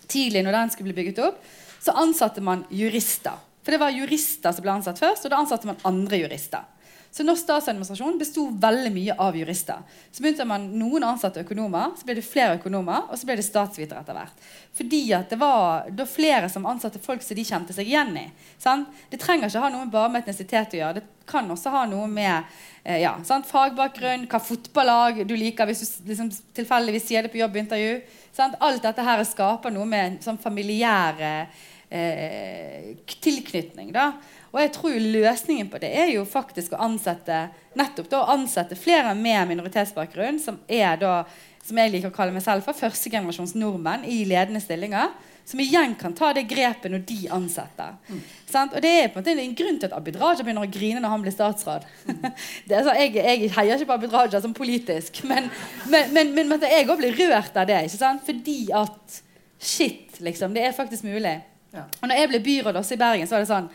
[0.10, 1.40] Tidlig når den skulle bli bygget opp,
[1.82, 3.40] så ansatte man jurister.
[3.64, 6.68] For det var jurister som ble ansatt først, og da ansatte man andre jurister.
[7.12, 9.82] Så norsk statsadministrasjon besto veldig mye av jurister.
[10.12, 13.46] Så begynte man noen ansatte økonomer, så ble det flere økonomer, og så ble det
[13.48, 14.44] statsvitere etter hvert.
[14.78, 18.28] Fordi at det var da flere som ansatte folk som de kjente seg igjen i.
[18.62, 18.92] Sant?
[19.10, 21.02] Det trenger ikke ha noe bare med etnisitet å gjøre.
[21.02, 22.46] Det kan også ha noe med
[22.84, 26.30] eh, ja, fagbakgrunn, hva fotballag du liker, hvis du liksom,
[26.62, 28.04] tilfeldigvis sier det på jobbintervju.
[28.38, 28.60] Sant?
[28.62, 33.90] Alt dette her skaper noe med sånn familiær eh, tilknytning.
[33.98, 34.12] da.
[34.52, 38.78] Og jeg tror løsningen på det er jo faktisk å ansette nettopp da, å ansette
[38.80, 41.22] flere med minoritetsbakgrunn, som er da,
[41.66, 45.14] som jeg liker å kalle meg selv for, førstegenerasjons nordmenn i ledende stillinger.
[45.50, 47.96] Som igjen kan ta det grepet når de ansetter.
[48.06, 48.20] Mm.
[48.60, 51.02] Og det er på en måte en grunn til at Abid Raja begynner å grine
[51.02, 51.88] når han blir statsråd.
[52.06, 52.28] Mm.
[52.70, 55.50] så, jeg, jeg, heier ikke på Abid Raja som politisk, men,
[55.90, 57.82] men, men, men jeg òg blir rørt av det.
[58.28, 59.24] Fordi at
[59.60, 60.54] Shit, liksom.
[60.54, 61.42] Det er faktisk mulig.
[61.74, 61.84] Ja.
[62.02, 63.68] Og når jeg ble byråd også i Bergen, så var det sånn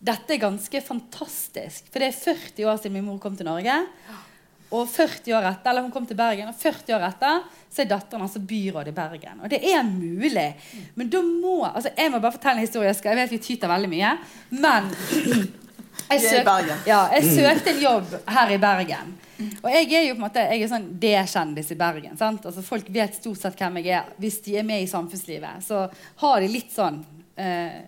[0.00, 1.90] dette er ganske fantastisk.
[1.92, 3.74] For det er 40 år siden min mor kom til Norge.
[4.70, 7.88] Og 40 år etter, eller hun kom til Bergen, og 40 år etter så er
[7.90, 9.42] datteren altså byråd i Bergen.
[9.42, 10.48] Og det er mulig.
[10.94, 12.94] Men da må altså Jeg må bare fortelle en historie.
[12.94, 14.12] Jeg vet vi tyter veldig mye.
[14.50, 14.88] Men
[16.10, 16.48] jeg, søk,
[16.86, 19.12] ja, jeg søkte en jobb her i Bergen.
[19.62, 22.16] Og jeg er jo på en måte Jeg er sånn D-kjendis i Bergen.
[22.20, 22.46] Sant?
[22.48, 25.64] Altså Folk vet stort sett hvem jeg er hvis de er med i samfunnslivet.
[25.66, 25.84] Så
[26.24, 27.02] har de litt sånn
[27.36, 27.82] eh,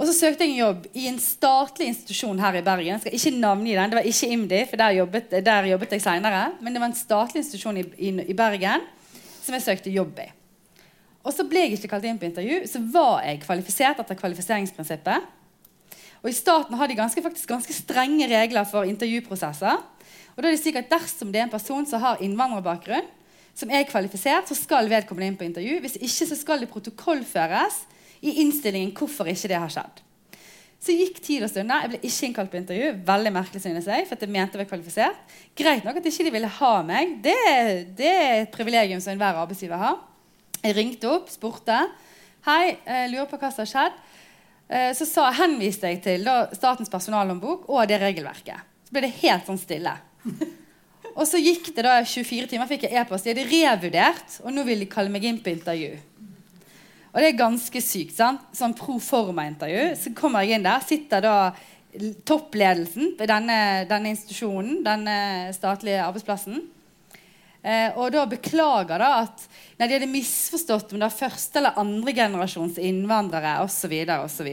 [0.00, 2.94] og så søkte jeg en jobb i en statlig institusjon her i Bergen.
[2.94, 3.90] Jeg skal ikke navngi den.
[3.92, 6.38] Det var ikke IMDi, for der jobbet, der jobbet jeg seinere.
[6.64, 8.86] Men det var en statlig institusjon i, i, i, Bergen
[9.44, 10.30] som jeg søkte jobb i.
[11.20, 12.62] Og så ble jeg ikke kalt inn på intervju.
[12.70, 15.28] Så var jeg kvalifisert etter kvalifiseringsprinsippet.
[16.24, 19.84] Og i staten har de ganske, faktisk ganske strenge regler for intervjuprosesser.
[20.32, 23.04] Og da er det slik at Dersom det er en person som har innvandrerbakgrunn,
[23.52, 25.80] som er kvalifisert, så skal vedkommende inn på intervju.
[25.84, 27.82] Hvis ikke så skal det protokollføres
[28.20, 30.02] i innstillingen hvorfor ikke det har skjedd.
[30.80, 31.82] Så gikk tid og stunder.
[31.84, 32.92] Jeg ble ikke innkalt på intervju.
[33.08, 35.34] Veldig merkelig synes jeg, for jeg mente jeg var kvalifisert.
[35.56, 37.18] Greit nok at ikke de ville ha meg.
[37.24, 37.34] Det,
[37.98, 39.98] det er et privilegium som enhver arbeidsgiver har.
[40.62, 41.76] Jeg ringte opp, spurte.
[42.48, 44.00] Hei, jeg lurer på hva som har skjedd.
[44.70, 48.64] Eh, så sa, henviste jeg til da, Statens personalhåndbok og det regelverket.
[48.88, 49.92] Så ble det helt sånn stille.
[51.10, 53.26] Og så gikk det da 24 timer, fikk jeg e-post.
[53.26, 55.96] De hadde revurdert, og nå vil de kalle meg inn på intervju.
[57.10, 58.14] Og det er ganske sykt.
[58.16, 58.42] sant?
[58.54, 59.84] Sånn pro forma-intervju.
[59.98, 61.36] Så kommer jeg inn der, sitter da
[62.26, 63.56] toppledelsen ved denne,
[63.90, 65.16] denne institusjonen, denne
[65.56, 66.60] statlige arbeidsplassen.
[67.60, 69.42] Eh, og da beklager da at
[69.76, 73.92] nei, de hadde misforstått om det var første eller andre generasjons innvandrere osv.
[74.14, 74.48] osv.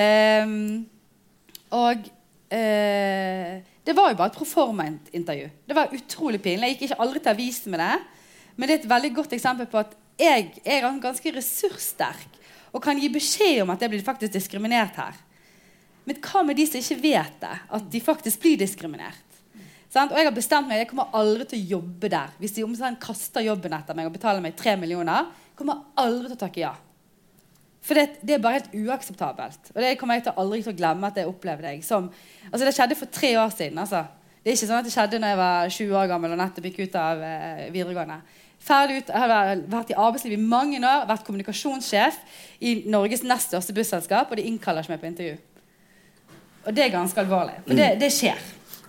[0.00, 0.54] Eh,
[1.74, 2.08] og
[2.54, 5.50] eh, det var jo bare et proforma-intervju.
[5.66, 6.70] Det var utrolig pinlig.
[6.70, 7.94] Jeg gikk ikke aldri til avisen med det.
[8.54, 12.40] Men det er et veldig godt eksempel på at jeg er ganske ressurssterk
[12.74, 15.18] og kan gi beskjed om at jeg blir faktisk diskriminert her.
[16.04, 17.54] Men hva med de som ikke vet det?
[17.78, 19.22] At de faktisk blir diskriminert?
[19.94, 20.10] Sant?
[20.10, 22.32] Og jeg har bestemt meg, jeg kommer aldri til å jobbe der.
[22.40, 26.32] Hvis de omtrent kaster jobben etter meg og betaler meg tre millioner, kommer jeg aldri
[26.32, 26.72] til å takke ja.
[27.84, 29.70] For det, det, er bare helt uakseptabelt.
[29.74, 31.86] Og det kommer jeg til aldri til å glemme at jeg opplevde det.
[31.86, 32.08] Som,
[32.50, 33.80] altså det skjedde for tre år siden.
[33.80, 34.02] Altså.
[34.40, 36.68] Det er ikke sånn at det skjedde når jeg var 20 år gammel og nettopp
[36.68, 38.18] gikk ut av eh, videregående
[38.64, 42.16] ferdig ut, jeg har vært i arbeidslivet i mange år, vært kommunikasjonssjef
[42.64, 45.36] i Norges nest største busselskap, og de innkaller ikke meg på intervju.
[46.64, 47.58] Og det er ganske alvorlig.
[47.66, 48.40] For det, det skjer.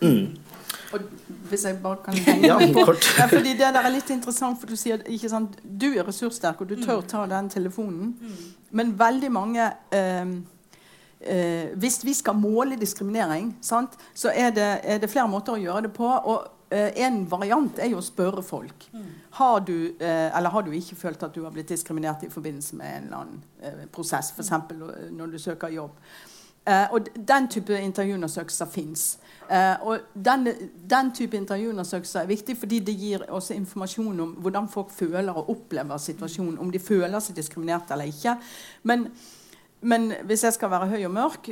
[0.02, 0.38] Mm.
[0.96, 1.02] Og
[1.50, 4.70] hvis jeg bare kan henge ja, på ja, fordi Det der er litt interessant, for
[4.70, 7.08] du sier ikke sant, du er ressurssterk, og du tør mm.
[7.12, 8.14] ta den telefonen.
[8.22, 8.44] Mm.
[8.72, 10.36] Men veldig mange eh,
[11.20, 15.62] eh, Hvis vi skal måle diskriminering, sant, så er det, er det, flere måter å
[15.62, 16.08] gjøre det på.
[16.08, 18.88] og en variant er jo å spørre folk.
[18.94, 19.10] Mm.
[19.38, 22.76] Har du, eh, eller har du ikke følt at du har blitt diskriminert i forbindelse
[22.76, 24.52] med en eller annen eh, prosess, f.eks.
[25.12, 25.92] når du søker jobb?
[26.66, 29.20] og Den type intervjuundersøkelser fins.
[29.82, 30.48] og den,
[30.90, 35.50] den, type intervjuundersøkelser er viktig fordi det gir også informasjon om hvordan folk føler og
[35.50, 36.58] opplever situasjonen.
[36.60, 38.34] Om de føler seg diskriminert eller ikke.
[38.84, 39.06] Men
[39.86, 41.50] men hvis jeg skal være høy og mørk,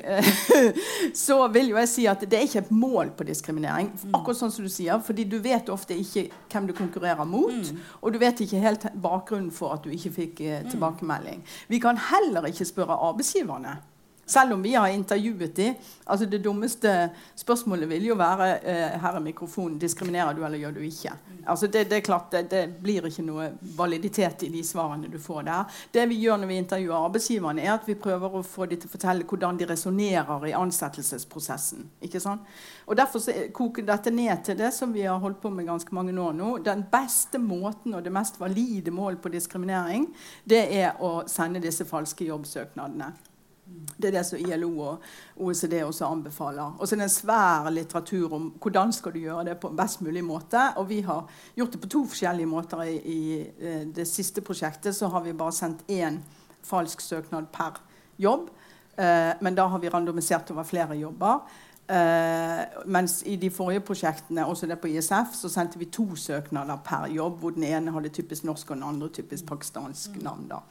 [1.26, 3.92] så vil jo jeg si at det er ikke et mål på diskriminering.
[3.94, 4.18] Mm.
[4.18, 7.54] akkurat sånn som du sier, fordi du vet ofte ikke hvem du konkurrerer mot.
[7.54, 7.82] Mm.
[8.02, 10.74] Og du vet ikke helt bakgrunnen for at du ikke fikk eh, mm.
[10.74, 11.44] tilbakemelding.
[11.70, 13.78] Vi kan heller ikke spørre arbeidsgiverne.
[14.26, 15.74] Selv om vi har intervjuet dem.
[16.06, 20.78] Altså det dummeste spørsmålet vil jo være eh, her er mikrofonen, diskriminerer du eller gjør
[20.78, 21.12] du ikke?
[21.46, 25.20] Altså det, det er klart det, det, blir ikke noe validitet i de svarene du
[25.20, 25.82] får der.
[25.92, 28.92] Det vi gjør når vi intervjuer arbeidsgiverne, er at vi prøver å få dem til
[28.92, 31.90] å fortelle hvordan de resonnerer i ansettelsesprosessen.
[32.08, 32.48] ikke sant?
[32.88, 36.16] Og Derfor koker dette ned til det som vi har holdt på med ganske mange
[36.16, 36.56] år nå.
[36.64, 40.08] Den beste måten og det mest valide mål på diskriminering,
[40.48, 43.12] det er å sende disse falske jobbsøknadene.
[43.66, 45.04] Det er det som ILO og
[45.40, 46.76] OECD også anbefaler.
[46.78, 50.02] Og så er det en svær litteratur om hvordan skal du gjøre det på best
[50.04, 50.62] mulig måte.
[50.82, 51.24] Og vi har
[51.56, 52.84] gjort det på to forskjellige måter.
[52.84, 56.20] I, eh, det siste prosjektet så har vi bare sendt én
[56.64, 57.80] falsk søknad per
[58.18, 58.50] jobb.
[58.98, 61.40] Eh, men da har vi randomisert over flere jobber.
[61.84, 66.78] Uh, mens i de forrige prosjektene også det på ISF, så sendte vi to søknader
[66.86, 70.48] per jobb, hvor den ene hadde typisk norsk og den andre typisk pakistansk navn.
[70.48, 70.62] da.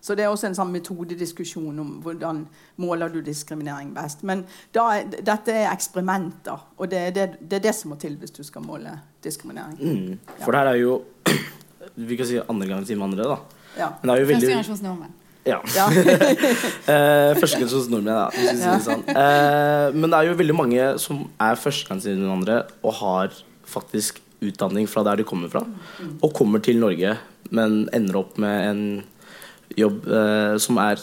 [0.00, 2.44] Så det er også en sånn metodediskusjon om hvordan
[2.80, 4.24] måler du diskriminering best.
[4.26, 8.16] Men er, dette er eksperimenter, og det er det, det er det, som må til
[8.20, 9.78] hvis du skal måle diskriminering.
[9.80, 10.36] Mm.
[10.42, 11.00] For det her er jo
[12.10, 13.64] Vi kan si andregangsinnvandrere, da.
[13.78, 13.88] Ja.
[14.00, 15.16] Men det er jo veldig Førstegenerasjons nordmenn.
[15.48, 15.58] Ja.
[15.74, 15.86] ja.
[16.94, 18.26] eh, Førstegenerasjons nordmenn, ja.
[18.36, 18.74] Hvis ja.
[18.84, 19.04] sånn.
[19.08, 25.04] eh, men det er jo veldig mange som er førstegangsinnvandrere og har faktisk utdanning fra
[25.06, 26.18] der de kommer fra, mm.
[26.24, 27.16] og kommer til Norge,
[27.52, 28.84] men ender opp med en
[29.78, 31.02] jobb eh, som er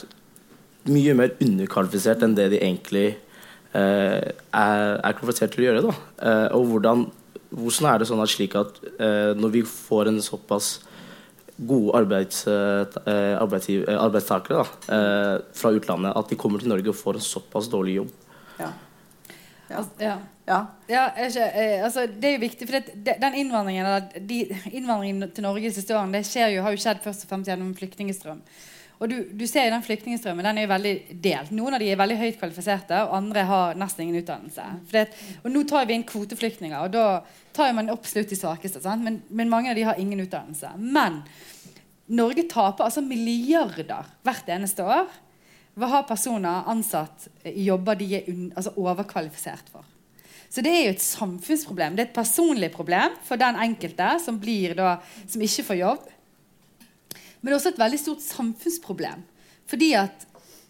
[0.87, 3.07] mye mer underkvalifisert enn det de egentlig
[3.75, 5.95] eh, er, er, kvalifisert til å gjøre.
[6.23, 7.07] Eh, og hvordan,
[7.51, 10.77] hvordan, er det sånn at slik at eh, når vi får en såpass
[11.57, 17.17] gode arbeids, eh, arbeidstakere da, eh, fra utlandet, at de kommer til Norge og får
[17.17, 18.15] en såpass dårlig jobb?
[19.69, 19.83] Ja.
[19.99, 20.15] Ja.
[20.47, 20.59] ja.
[20.87, 21.03] ja.
[21.25, 21.49] ikke,
[21.83, 25.95] altså, det er jo viktig, for det, den innvandringen, de, innvandringen til Norge de siste
[25.97, 28.41] årene det jo, har jo skjedd først og fremst gjennom flyktningstrøm.
[28.97, 31.51] Og du, du ser jo den flyktningstrømmen den er jo veldig delt.
[31.53, 34.65] Noen av de er veldig høyt kvalifiserte, og andre har nesten ingen utdannelse.
[34.89, 35.03] Det,
[35.43, 37.05] og Nå tar vi inn kvoteflyktninger, og da
[37.53, 38.81] tar man absolutt de svakeste.
[39.03, 40.73] Men, men, mange av de har ingen utdannelse.
[40.81, 41.21] Men
[42.17, 45.05] Norge taper altså milliarder hvert eneste år
[45.77, 49.85] ved har personer ansatt i jobber de er altså overkvalifisert for.
[50.49, 51.95] Så det er jo et samfunnsproblem.
[51.95, 54.95] Det er et personlig problem for den enkelte som, da,
[55.27, 56.07] som ikke får jobb.
[57.13, 59.25] Men det er også et veldig stort samfunnsproblem.
[59.67, 60.25] Fordi at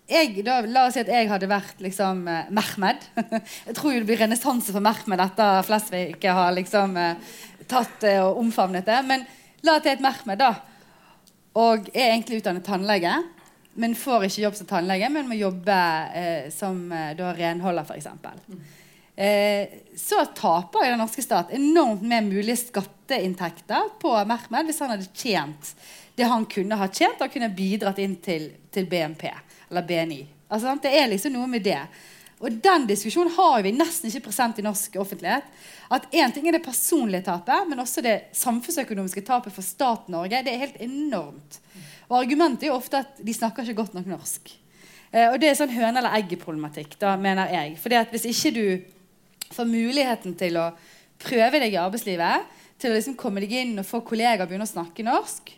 [0.07, 3.03] jeg, da, La oss si at jeg hadde vært liksom eh, Mehmed.
[3.67, 7.33] jeg tror jo det blir renessanse for Mehmed etter Flesvig har liksom eh,
[7.67, 9.01] tatt det og omfavnet det.
[9.07, 9.25] Men
[9.67, 10.53] la oss si at Mehmed da
[11.57, 13.15] og er egentlig utdannet tannlege,
[13.77, 15.77] men får ikke jobb som tannlege, men må jobbe
[16.17, 18.07] eh, som eh, da, renholder, f.eks.
[19.17, 24.93] Eh, så taper jo den norske stat enormt med mulige skatteinntekter på Mehmed hvis han
[24.93, 25.71] hadde tjent
[26.17, 30.21] det han kunne ha tjent og kunne bidratt inn til, til BNP eller BNI.
[30.49, 31.81] Altså, det er liksom noe med det.
[32.37, 35.45] Og den diskusjonen har vi nesten ikke present i norsk offentlighet.
[35.89, 40.43] At én ting er det personlige tapet, men også det samfunnsøkonomiske tapet for staten Norge.
[40.45, 41.57] Det er helt enormt.
[42.07, 44.53] Og argumentet er jo ofte at de snakker ikke godt nok norsk.
[45.11, 47.73] Eh, og det er sånn høne eller egg-problematikk, da, mener jeg.
[47.81, 48.65] Fordi at hvis ikke du
[49.55, 50.69] får muligheten til å
[51.23, 54.69] prøve deg i arbeidslivet, til å liksom komme deg inn og få kollegaer begynne å
[54.69, 55.49] snakke norsk,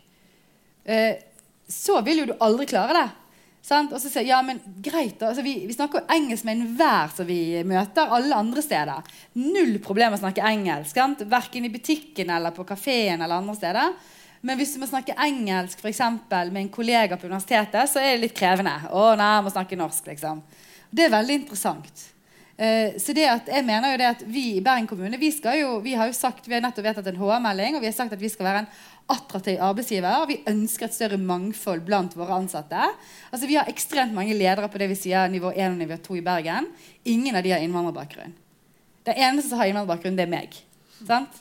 [0.88, 1.20] eh,
[1.70, 3.08] så vil jo du aldri klare det.
[3.62, 3.92] Sant?
[3.92, 7.60] Og så sier ja, men greit altså, vi, vi, snakker engelsk med enhver som vi
[7.68, 9.10] møter alle andre steder.
[9.36, 10.94] Null problem å snakke engelsk.
[10.96, 11.26] Sant?
[11.28, 13.92] Verken i butikken eller på kafeen eller andre steder.
[14.40, 18.14] Men hvis du må snakke engelsk for eksempel, med en kollega på universitetet, så er
[18.14, 18.72] det litt krevende.
[18.88, 20.40] Å nei, jeg må snakke norsk, liksom.
[20.90, 22.06] Det er veldig interessant.
[22.60, 25.78] Uh, så det at, jeg mener jo det at Vi i Bergen kommune vi, jo,
[25.80, 28.20] vi har jo sagt, vi har nettopp vedtatt en HR-melding og vi har sagt at
[28.20, 28.68] vi skal være en
[29.10, 30.26] attraktiv arbeidsgiver.
[30.28, 32.84] Vi ønsker et større mangfold blant våre ansatte.
[33.30, 36.18] Altså, vi har ekstremt mange ledere på det vi sier nivå 1 og nivå 2
[36.20, 36.68] i Bergen.
[37.10, 38.36] Ingen av de har innvandrerbakgrunn.
[39.08, 40.60] Den eneste som har innvandrerbakgrunn, det er meg.
[41.00, 41.40] Sant?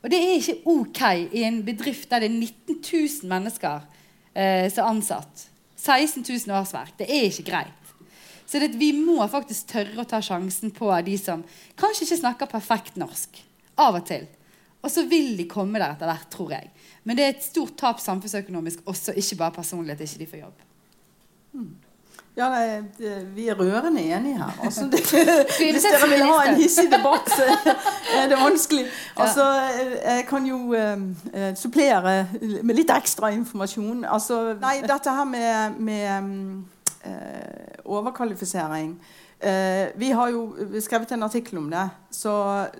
[0.00, 1.02] Og det er ikke ok
[1.36, 3.82] i en bedrift der det er 19 000 mennesker
[4.32, 5.46] eh, som er ansatt.
[5.80, 6.94] 16 000 årsverk.
[7.00, 7.79] Det er ikke greit.
[8.50, 11.44] Så det, vi må faktisk tørre å ta sjansen på de som
[11.78, 13.38] kanskje ikke snakker perfekt norsk.
[13.78, 14.26] Av og til.
[14.82, 16.72] Og så vil de komme der etter hvert, tror jeg.
[17.04, 20.42] Men det er et stort tap samfunnsøkonomisk også, ikke bare personlig at ikke de får
[20.42, 20.66] jobb.
[21.52, 21.70] Mm.
[22.38, 24.50] Ja, det, det, Vi er rørende enige her.
[24.64, 25.00] Altså, det,
[25.58, 27.46] hvis dere vil ha en hissig debatt, så
[28.16, 28.86] er det vanskelig.
[29.20, 29.44] Altså,
[30.04, 32.26] jeg kan jo uh, supplere
[32.62, 34.04] med litt ekstra informasjon.
[34.04, 36.79] Altså, nei, dette her med, med uh,
[37.84, 38.98] overkvalifisering
[39.42, 40.40] Eh, vi har jo
[40.84, 42.32] skrevet en artikkel om det, så,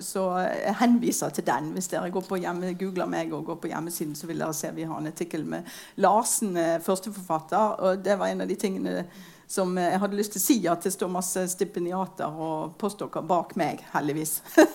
[0.04, 1.70] så, jeg henviser til den.
[1.72, 4.68] Hvis dere går på hjemme, googler meg og går på hjemmesiden, så vil dere se
[4.76, 7.80] vi har en artikkel med Larsen, eh, førsteforfatter.
[7.80, 9.06] Og det var en av de tingene
[9.50, 13.56] som jeg hadde lyst til å si, at det står masse stipendiater og postdokker bak
[13.60, 14.40] meg, heldigvis.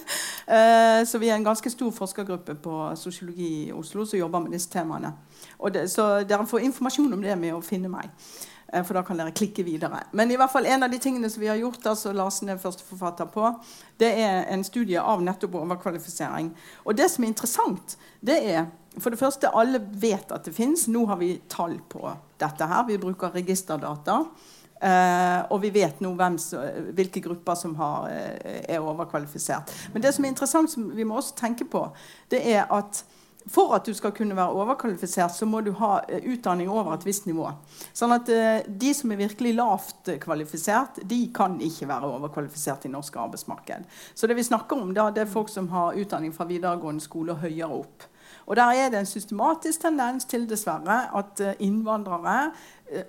[0.45, 4.51] Eh, så vi er en ganske stor forskergruppe på sosiologi i Oslo som jobber med
[4.53, 5.09] disse temaene.
[5.73, 8.11] Det, så dere får informasjon om det med å finne meg.
[8.75, 10.03] Eh, for da kan dere klikke videre.
[10.11, 12.59] Men i hvert fall en av de tingene som vi har gjort, altså Larsen er
[12.59, 13.51] førsteforfatter på,
[14.01, 16.51] det er en studie av nettopp overkvalifisering.
[16.83, 18.65] Og det som er interessant, det er
[18.99, 20.85] for det første, alle vet at det fins.
[20.87, 22.03] Nå har vi tall på
[22.39, 22.85] dette her.
[22.87, 24.21] Vi bruker registerdata.
[24.75, 26.35] Uh, og vi vet nå hvem,
[26.95, 29.71] hvilke grupper som har, uh, er overkvalifisert.
[29.93, 31.81] Men det som er interessant, som vi må også tenke på,
[32.31, 33.01] det er at
[33.51, 37.05] for at du skal kunne være overkvalifisert, så må du ha uh, utdanning over et
[37.05, 37.49] visst nivå.
[37.93, 42.93] Sånn at uh, De som er virkelig lavt kvalifisert, de kan ikke være overkvalifisert i
[42.93, 43.85] norsk arbeidsmarked.
[44.13, 47.35] Så det vi snakker om da, det er folk som har utdanning fra videregående skole
[47.35, 48.09] og høyere opp.
[48.45, 52.51] Og Der er det en systematisk tendens til dessverre at uh, innvandrere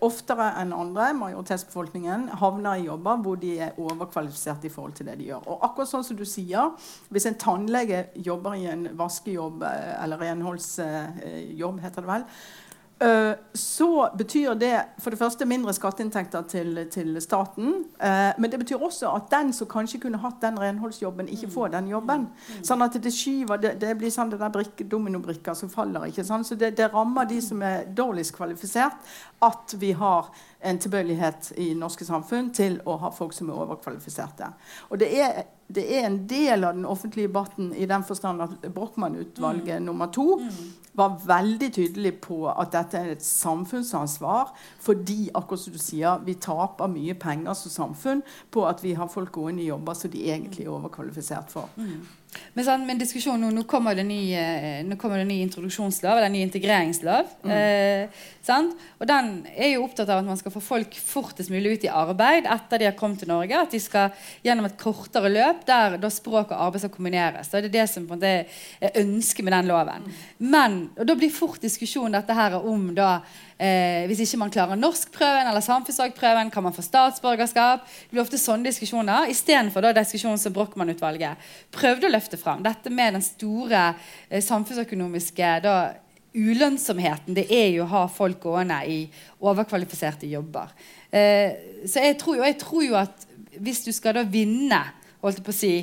[0.01, 5.19] oftere enn andre, majoritetsbefolkningen, havner i jobber hvor de er overkvalifisert i forhold til det
[5.21, 5.43] de gjør.
[5.53, 6.73] Og akkurat sånn som du sier,
[7.13, 9.63] Hvis en tannlege jobber i en vaskejobb
[10.03, 12.66] eller renholdsjobb, heter det vel, Eh,
[13.53, 17.85] så betyr det for det første mindre skatteinntekter til, til staten.
[18.01, 21.75] Uh, men det betyr også at den som kanskje kunne hatt den renholdsjobben, ikke får
[21.75, 22.25] den jobben.
[22.65, 26.09] Sånn at det skyver, det, det blir sånn det der dominobrikka som faller.
[26.09, 26.49] ikke sant?
[26.49, 28.97] Så det, det, rammer de som er dårligst kvalifisert,
[29.45, 30.33] at vi har
[30.67, 34.51] en tilbøyelighet i norske samfunn til å ha folk som er overkvalifiserte.
[34.91, 38.67] Og det er det er en del av den offentlige debatten i den forstand at
[38.75, 39.87] Brochmann-utvalget mm.
[39.87, 40.51] nummer to mm.
[40.95, 46.37] var veldig tydelig på at dette er et samfunnsansvar fordi akkurat som du sier, vi
[46.39, 48.23] taper mye penger som samfunn
[48.55, 51.73] på at vi har folk gående i jobber som de egentlig er overkvalifisert for.
[51.77, 52.07] Mm.
[52.55, 56.17] Men, sånn, men diskusjonen nå, nå kommer det ny, eh, nå kommer det ny introduksjonslov,
[56.17, 57.33] eller ny integreringslov.
[57.45, 57.53] Mm.
[57.57, 61.87] Eh, og den er jo opptatt av at man skal få folk fortest mulig ut
[61.89, 63.59] i arbeid etter de har kommet til Norge.
[63.59, 64.15] At de skal
[64.47, 67.51] gjennom et kortere løp der da språk og arbeid skal kombineres.
[67.51, 68.35] Da er det som på en måte
[68.81, 70.07] er ønsket med den loven.
[70.07, 70.23] Mm.
[70.55, 73.19] Men, og Da blir fort diskusjonen dette her om da
[73.57, 77.87] Eh, hvis ikke man klarer norskprøven eller samfunnsfagprøven, kan man få statsborgerskap.
[77.87, 82.61] Det blir ofte sånne diskusjoner istedenfor diskusjonen som Brochmann-utvalget prøvde å løfte fram.
[82.67, 83.87] Dette med den store
[84.29, 85.77] eh, samfunnsøkonomiske da,
[86.37, 88.99] ulønnsomheten det er jo å ha folk gående i
[89.41, 90.75] overkvalifiserte jobber.
[91.09, 93.25] Eh, så jeg tror, jo, jeg tror, jo, at
[93.57, 94.83] hvis du skal da vinne
[95.23, 95.79] holdt på å si,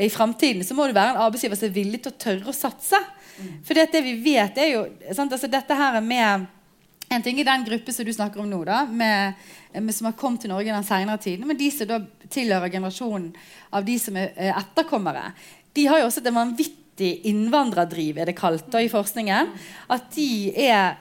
[0.00, 2.56] i framtiden, så må du være en arbeidsgiver som er villig til å tørre å
[2.56, 2.96] satse.
[3.36, 3.50] Mm.
[3.66, 6.46] For det, vi vet, er jo sant, altså Dette her er med
[7.10, 9.38] en ting i den gruppe som du snakker om nå, da, med,
[9.74, 11.98] med, som har kommet til Norge den senere tiden, men de som da
[12.30, 13.32] tilhører generasjonen
[13.74, 15.32] av de som er etterkommere,
[15.74, 19.50] de har jo også et vanvittig innvandrerdriv, er det kalt da, i forskningen.
[19.90, 21.00] At de er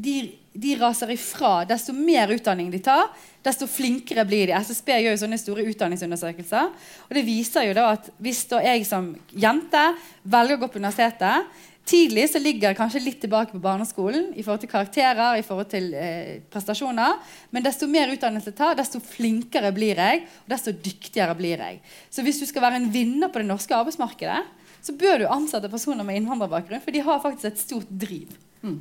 [0.00, 0.16] de,
[0.52, 1.64] de raser ifra.
[1.68, 3.10] Desto mer utdanning de tar,
[3.44, 4.56] desto flinkere blir de.
[4.56, 6.70] SSB gjør jo sånne store utdanningsundersøkelser.
[7.08, 9.84] Og det viser jo da at hvis da jeg som jente
[10.24, 14.44] velger å gå på universitetet Tidlig så ligger jeg kanskje litt tilbake på barneskolen i
[14.44, 17.16] forhold til karakterer, i forhold til eh, prestasjoner.
[17.50, 21.80] Men desto mer utdannelse jeg tar, desto flinkere blir jeg, og desto dyktigere blir jeg.
[22.12, 24.44] Så hvis du skal være en vinner på det norske arbeidsmarkedet,
[24.80, 28.38] så bør du ansette personer med innvandrerbakgrunn, for de har faktisk et stort driv.
[28.62, 28.78] Mm.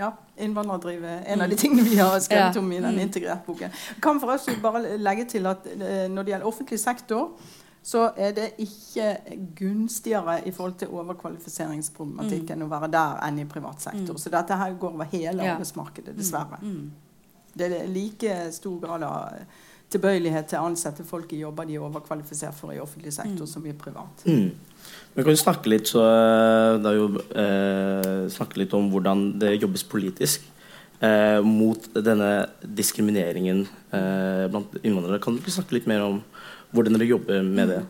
[0.00, 3.00] Ja, innvandrerdriv er en av de tingene vi har skrevet om i den mm.
[3.06, 3.72] integrert-boken.
[4.04, 7.32] Kan for oss bare legge til at eh, Når det gjelder offentlig sektor,
[7.82, 9.14] så er det ikke
[9.56, 12.66] gunstigere i forhold til overkvalifiseringsproblematikken mm.
[12.66, 14.16] å være der enn i privat sektor.
[14.16, 14.20] Mm.
[14.20, 15.54] Så dette her går over hele ja.
[15.54, 16.60] arbeidsmarkedet, dessverre.
[16.60, 16.74] Mm.
[16.76, 16.90] mm.
[17.50, 19.40] Det er like stor grad av
[19.90, 23.50] tilbøyelighet til å ansette folk i jobber de er overkvalifisert for i offentlig sektor, mm.
[23.50, 24.22] som i privat.
[24.28, 24.52] Mm.
[25.16, 30.46] Vi kan snakke litt, så, eh, jo, eh, snakke litt om hvordan det jobbes politisk
[31.02, 32.30] eh, mot denne
[32.62, 35.20] diskrimineringen eh, blant innvandrere.
[35.22, 36.22] Kan du snakke litt mer om
[36.70, 37.80] hvordan dere jobber med det?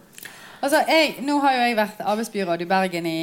[0.60, 3.20] Altså, jeg, nå har jo jeg vært arbeidsbyråd i Bergen i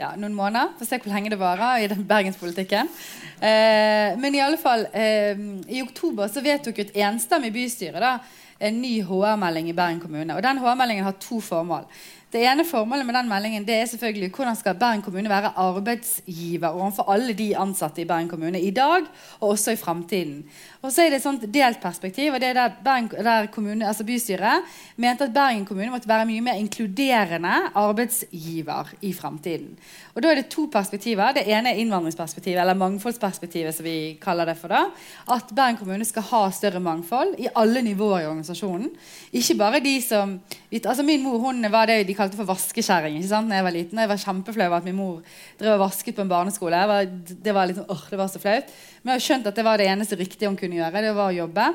[0.00, 0.72] ja, noen måneder.
[0.78, 2.88] Får se hvor lenge det varer i den bergenspolitikken.
[3.36, 5.36] Eh, men i alle fall, eh,
[5.68, 8.16] i oktober så vedtok et enstemmig bystyre da,
[8.62, 10.36] en ny HR-melding i Bergen kommune.
[10.36, 11.86] Og den HR-meldingen har to formål.
[12.32, 16.72] Det ene formålet med den meldingen det er selvfølgelig hvordan skal Bergen kommune være arbeidsgiver
[16.72, 19.04] overfor alle de ansatte i Bergen kommune i dag
[19.40, 20.38] og også i framtiden.
[20.82, 22.32] Og så er det et sånt delt perspektiv.
[22.34, 24.66] og det er der, Bergen, der kommune, altså Bystyret
[24.96, 29.76] mente at Bergen kommune måtte være mye mer inkluderende arbeidsgiver i framtiden.
[30.14, 31.32] Og Da er det to perspektiver.
[31.32, 33.74] Det ene er innvandringsperspektivet, eller mangfoldsperspektivet.
[33.74, 34.90] som vi kaller det for da.
[35.30, 38.90] At Bergen kommune skal ha større mangfold i alle nivåer i organisasjonen.
[39.32, 40.40] Ikke bare de som
[40.72, 43.48] altså Min mor hun var det de kalte for vaskekjerring ikke sant?
[43.48, 43.98] Når jeg var liten.
[43.98, 45.22] Jeg var kjempeflau over at min mor
[45.60, 46.76] drev og vasket på en barneskole.
[46.88, 47.04] Var,
[47.44, 48.64] det var liksom, åh, det var så flaut.
[49.02, 51.02] Men jeg har skjønt at det var det eneste riktige hun kunne gjøre.
[51.04, 51.68] det var å jobbe.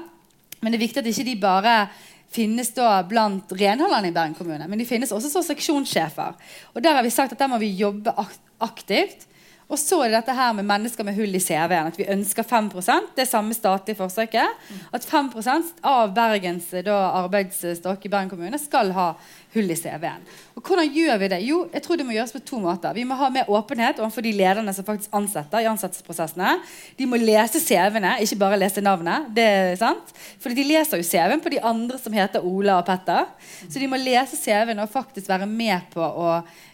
[0.62, 1.78] Men det er viktig at ikke de bare
[2.34, 4.68] finnes da blant renholderne i Bergen kommune.
[4.68, 6.36] Men de finnes også som seksjonssjefer.
[6.74, 8.14] Og der har vi sagt at der må vi jobbe
[8.64, 9.28] aktivt.
[9.68, 11.90] Og så er det dette her med mennesker med hull i CV-en.
[11.92, 14.68] At vi ønsker 5% det samme statlige forsøket.
[14.96, 19.10] At 5% av Bergens da, arbeidsstokk i Bergen kommune skal ha
[19.58, 20.24] hull i CV-en.
[20.56, 21.40] Og Hvordan gjør vi det?
[21.46, 22.96] Jo, jeg tror det må gjøres på to måter.
[22.96, 26.54] Vi må ha mer åpenhet overfor de lederne som faktisk ansetter i ansettelsesprosessene.
[26.98, 29.28] De må lese CV-ene, ikke bare lese navnet.
[29.36, 30.14] det er sant?
[30.44, 33.28] Fordi de leser jo CV-en på de andre som heter Ola og Petter.
[33.68, 36.32] Så de må lese CV-en og faktisk være med på å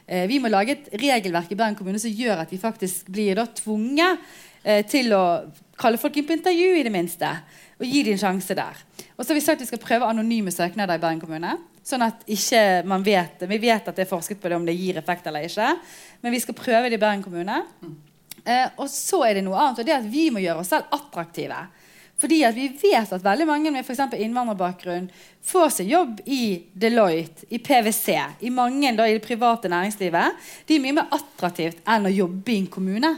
[0.07, 3.39] eh, Vi må lage et regelverk i Bergen kommune som gjør at de faktisk blir
[3.39, 4.21] da tvunget
[4.63, 5.25] eh, til å
[5.79, 7.29] kalle folk inn på intervju, i det minste.
[7.81, 8.81] Og gi dem en sjanse der.
[9.17, 11.57] Og så har vi sagt at vi skal prøve anonyme søknader i Bergen kommune.
[11.83, 14.75] Sånn at ikke man vet Vi vet at det er forsket på det om det
[14.77, 15.73] gir effekt eller ikke.
[16.23, 17.59] Men vi skal prøve det i Bergen kommune.
[18.43, 20.71] Eh, og så er det noe annet, og det er at vi må gjøre oss
[20.73, 21.59] selv attraktive.
[22.23, 25.09] Fordi at vi vet at veldig mange med for innvandrerbakgrunn
[25.43, 28.15] får seg jobb i Deloitte, i PwC,
[28.47, 30.43] i mange da, i det private næringslivet.
[30.67, 33.11] De er mye mer attraktivt enn å jobbe i en kommune.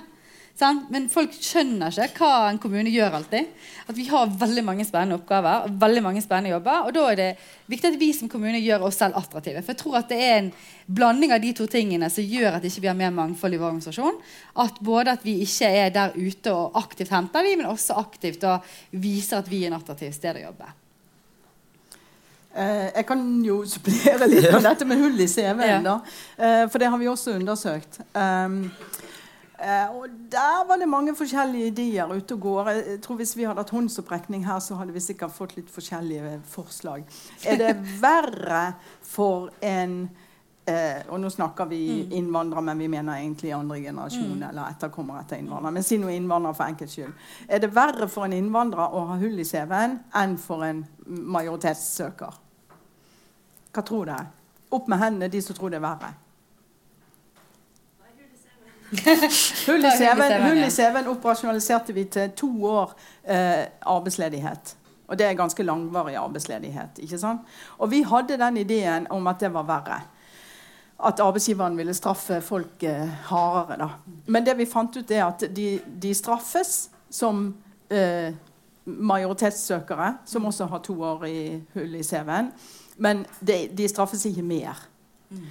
[0.55, 0.85] Sant?
[0.87, 3.49] Men folk skjønner ikke hva en kommune gjør alltid.
[3.91, 6.85] At vi har veldig mange spennende oppgaver og veldig mange spennende jobber.
[6.87, 7.27] Og da er det
[7.71, 9.59] viktig at vi som kommune gjør oss selv attraktive.
[9.65, 10.47] For jeg tror at det er en
[10.87, 13.59] blanding av de to tingene som gjør at ikke vi ikke har mer mangfold i
[13.59, 14.23] vår organisasjon.
[14.63, 18.47] At både at vi ikke er der ute og aktivt henter dem, men også aktivt
[18.47, 18.63] og
[18.95, 20.71] viser at vi er en attraktiv sted å jobbe.
[22.55, 25.83] Eh, jeg kan jo supplere litt med dette med hull i CV-en.
[25.83, 25.99] da,
[26.37, 27.99] Eh, for det har vi også undersøkt.
[29.59, 32.69] Eh, og der var det mange forskjellige ideer ute og går.
[32.69, 36.41] Jeg tror Hvis vi hadde hatt håndsopprekning her, så hadde vi sikkert fått litt forskjellige
[36.49, 37.05] forslag.
[37.45, 40.09] Er det verre for en
[40.67, 42.11] eh, Og nå snakker vi mm.
[42.11, 44.49] innvandrere, men vi mener egentlig andre generasjon mm.
[44.49, 45.71] eller etterkommere etter innvandrere.
[45.77, 47.13] Men si noe innvandrere for enkelts skyld.
[47.47, 52.41] Er det verre for en innvandrer å ha hull i CV-en enn for en majoritetssøker?
[53.71, 54.27] Hva tror dere?
[54.75, 56.11] Opp med hendene, de som tror det er verre.
[59.67, 59.85] Hull
[60.63, 64.75] i CV-en operasjonaliserte vi til to år eh, arbeidsledighet.
[65.07, 66.99] Og det er ganske langvarig arbeidsledighet.
[66.99, 67.41] ikke sant?
[67.77, 70.01] Og vi hadde den ideen om at det var verre.
[71.05, 73.77] at arbeidsgiveren ville straffe folk eh, hardere.
[73.77, 73.89] Da.
[74.25, 77.53] Men det vi fant ut, er at de, de straffes som
[77.89, 78.33] eh,
[78.85, 82.51] majoritetssøkere, som også har to år i hull i CV-en.
[82.97, 84.87] Men de, de straffes ikke mer.
[85.29, 85.45] Mm.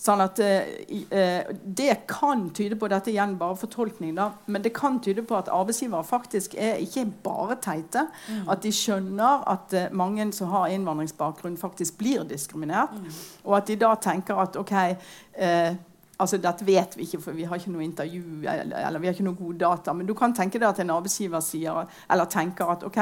[0.00, 4.96] Sånn at eh, Det kan tyde på dette igjen bare fortolkning, da, men det kan
[5.04, 8.06] tyde på at arbeidsgivere faktisk er ikke bare teite.
[8.30, 8.48] Mm.
[8.54, 12.96] At de skjønner at eh, mange som har innvandringsbakgrunn, faktisk blir diskriminert.
[12.96, 13.12] Mm.
[13.44, 15.76] Og at de da tenker at OK eh,
[16.20, 19.16] altså Dette vet vi ikke, for vi har ikke noe intervju eller, eller vi har
[19.16, 19.92] ikke noe gode data.
[19.96, 22.98] Men du kan tenke deg at en arbeidsgiver sier, eller tenker at OK,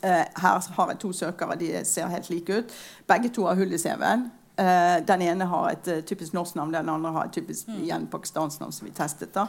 [0.00, 2.76] her har jeg to søkere, de ser helt like ut.
[3.08, 4.30] Begge to har hull i CV-en.
[4.60, 7.82] Uh, den ene har et uh, typisk norsk navn, den andre har et typisk mm.
[7.82, 8.72] igjen pakistansk navn.
[8.72, 9.46] som vi testet da.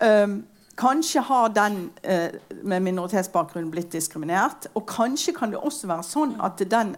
[0.00, 0.42] Um,
[0.76, 2.28] kanskje har den uh,
[2.62, 4.68] med minoritetsbakgrunn blitt diskriminert.
[4.74, 6.96] Og kanskje kan det også være sånn at den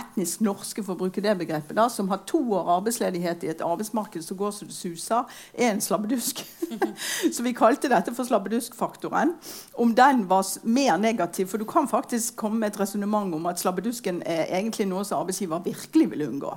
[0.00, 3.64] etnisk norske for å bruke det begrepet, da, som har to år arbeidsledighet i et
[3.64, 6.42] arbeidsmarked som går så det suser, er en slabbedusk.
[7.34, 9.36] så vi kalte dette for slabbeduskfaktoren.
[9.80, 13.62] Om den var mer negativ, for du kan faktisk komme med et resonnement om at
[13.62, 16.56] slabbedusken er egentlig noe som arbeidsgiver virkelig vil unngå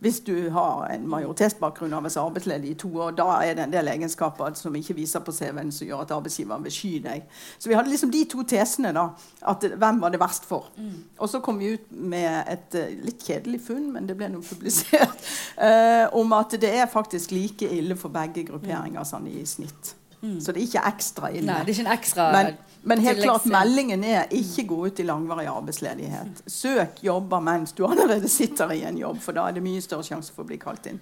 [0.00, 3.66] hvis du har en majoritetsbakgrunn av å være arbeidsledig i to år, da er det
[3.66, 7.26] en del egenskaper som ikke viser på CV-en, som gjør at arbeidsgiveren vil sky deg.
[7.58, 8.94] Så vi hadde liksom de to tesene.
[8.96, 9.10] da,
[9.52, 10.70] at Hvem var det verst for?
[10.76, 11.04] Mm.
[11.18, 14.46] Og så kom vi ut med et uh, litt kjedelig funn, men det ble noe
[14.46, 15.20] publisert,
[15.60, 19.99] uh, om at det er faktisk like ille for begge grupperinger sånn i snitt.
[20.20, 20.36] Mm.
[20.40, 21.48] Så det er ikke ekstra inne.
[21.48, 22.50] Nei, det er ikke en ekstra men,
[22.92, 26.42] men helt klart, meldingen er ikke gå ut i langvarig arbeidsledighet.
[26.50, 30.04] Søk jobber mens du allerede sitter i en jobb, for da er det mye større
[30.04, 31.00] sjanse for å bli kalt inn.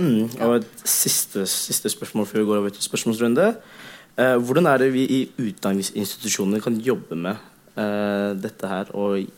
[0.00, 3.50] Mm, og et siste, siste, spørsmål før vi går over til spørsmålsrunde.
[4.18, 7.36] Eh, hvordan er det vi i utdanningsinstitusjonene kan jobbe med
[7.76, 9.28] eh, dette her og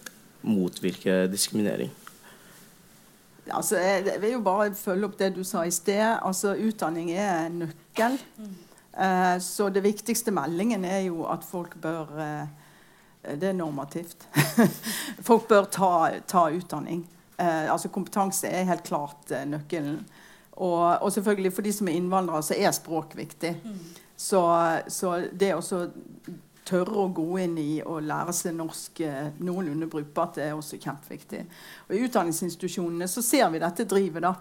[0.42, 1.92] motvirke diskriminering?
[3.50, 6.04] Altså, jeg vil jo bare følge opp det du sa i sted.
[6.22, 8.18] Altså, utdanning er nøkkel.
[8.38, 8.52] Mm.
[8.92, 12.46] Eh, så det viktigste meldingen er jo at folk bør eh,
[13.40, 14.28] Det er normativt.
[15.28, 17.04] folk bør ta, ta utdanning.
[17.38, 20.00] Eh, altså Kompetanse er helt klart nøkkelen.
[20.52, 23.54] Og, og, selvfølgelig for de som er innvandrere, så er språk viktig.
[23.64, 23.78] Mm.
[24.16, 24.42] Så,
[24.88, 25.62] så, det å
[26.68, 29.02] tørre å gå inn i og lære seg norsk
[29.42, 31.42] noenlunde brukbart, er også kjempeviktig.
[31.88, 34.22] Og I utdanningsinstitusjonene så ser vi dette drivet.
[34.22, 34.34] da.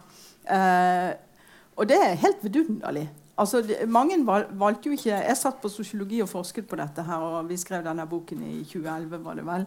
[1.76, 3.08] og det er helt vidunderlig.
[3.42, 7.04] Altså, det, mange valgte jo ikke Jeg satt på sosiologi og forsket på dette.
[7.04, 9.66] her, og Vi skrev denne boken i 2011 var det vel,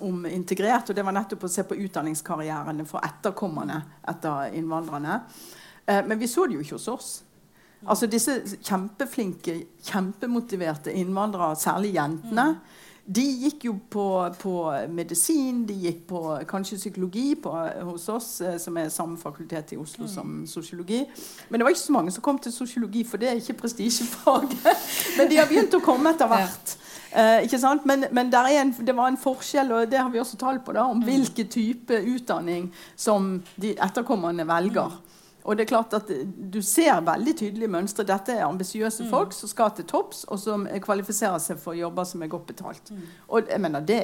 [0.00, 0.90] om integrert.
[0.90, 5.20] og Det var nettopp å se på utdanningskarrierene for etterkommerne etter innvandrerne.
[5.86, 7.22] Eh, men vi så det jo ikke hos oss.
[7.86, 12.48] Altså Disse kjempeflinke, kjempemotiverte innvandrere, særlig jentene.
[12.54, 14.04] Mm de gikk jo på,
[14.40, 14.52] på,
[14.88, 17.52] medisin, de gikk på kanskje psykologi på,
[17.84, 20.12] hos oss, eh, som er samme fakultet i Oslo mm.
[20.14, 21.02] som sosiologi.
[21.50, 24.56] Men det var ikke så mange som kom til sosiologi, for det er ikke prestisjefaget.
[25.18, 26.76] men de har begynt å komme etter hvert.
[27.12, 27.84] Eh, ikke sant?
[27.84, 30.88] Men, men en, det var en forskjell, og det har vi også tall på, da,
[30.88, 31.08] om mm.
[31.10, 34.96] hvilken type utdanning som de etterkommerne velger.
[35.44, 36.08] Og det er klart at
[36.52, 38.06] Du ser veldig tydelige mønstre.
[38.08, 39.10] Dette er ambisiøse mm.
[39.10, 42.90] folk som skal til topps, og som kvalifiserer seg for jobber som er godt betalt.
[42.90, 43.04] Mm.
[43.28, 44.00] Og jeg mener, Det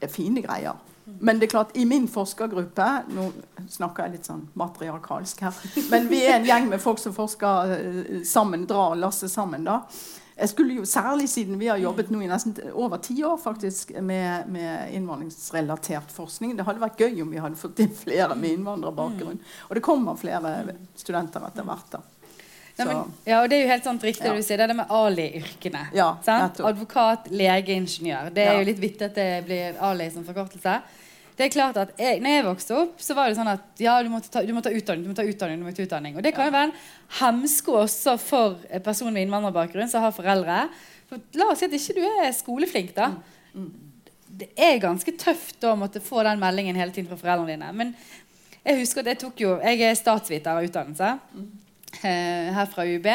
[0.00, 0.78] er fine greier.
[1.06, 1.16] Mm.
[1.20, 3.32] Men det er klart, i min forskergruppe Nå
[3.68, 5.60] snakker jeg litt sånn matriarkalsk her.
[5.90, 9.64] Men vi er en gjeng med folk som forsker eh, sammen, drar lasset sammen.
[9.64, 9.82] da.
[10.40, 13.92] Jeg skulle jo Særlig siden vi har jobbet nå i nesten over ti år faktisk
[14.00, 16.54] med, med, innvandringsrelatert forskning.
[16.56, 19.42] Det hadde vært gøy om vi hadde fått inn flere med innvandrerbakgrunn.
[19.68, 20.54] Og det kommer flere
[20.96, 21.92] studenter etter hvert.
[21.92, 22.00] da.
[22.80, 24.32] Nei, men, ja, og Det er jo helt sant riktig ja.
[24.32, 25.84] du sier, det er det med Ali-yrkene.
[25.96, 28.32] Ja, Advokat, lege, ingeniør.
[28.32, 28.62] Det er ja.
[28.62, 30.78] jo litt vittig at det blir Ali som forkortelse
[31.40, 33.94] det er klart at jeg, når jeg vokste opp, så var det sånn at ja,
[34.04, 35.06] du måtte ta, du må ta utdanning.
[35.06, 36.18] du må ta utdanning, du må ta utdanning.
[36.20, 36.74] Og det kan jo være en
[37.16, 40.66] hemsko også for personer med innvandrerbakgrunn som har foreldre.
[41.08, 43.08] For la oss si at ikke du er skoleflink, da.
[43.54, 43.64] Mm.
[43.64, 44.12] Mm.
[44.42, 47.72] Det er ganske tøft å måtte få den meldingen hele tiden fra foreldrene dine.
[47.72, 47.96] Men
[48.60, 51.50] jeg husker at jeg tok jo Jeg er statsviter av utdannelse mm.
[52.04, 53.10] eh, her fra UiB.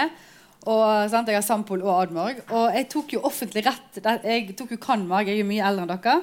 [0.66, 2.42] Og, sant, jeg har Sampol og Admorg.
[2.50, 4.02] Og jeg tok jo offentlig rett.
[4.26, 6.22] Jeg tok jo Kanmag, jeg er jo mye eldre enn dere.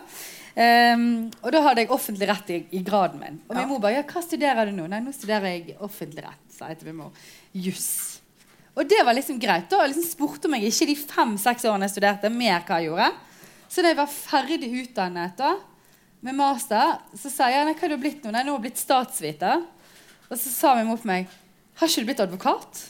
[0.53, 3.38] Um, og da hadde jeg offentlig rett i, i graden min.
[3.48, 6.48] Og min mor bare ja, 'Hva studerer du nå?' 'Nei, nå studerer jeg offentlig rett',
[6.53, 7.12] sa jeg til min mor.
[7.57, 8.20] Juss.
[8.76, 9.68] Og det var liksom greit.
[9.70, 13.11] Da liksom spurte meg ikke de fem-seks årene jeg studerte, mer hva jeg gjorde.
[13.68, 15.55] Så da jeg var ferdig utdannet da,
[16.20, 18.30] med master, så sa jeg hva har du blitt nå?
[18.30, 19.64] Nei, nå har jeg blitt statsviter.
[20.28, 21.28] Og så sa min mor på meg
[21.80, 22.80] har ikke du blitt advokat?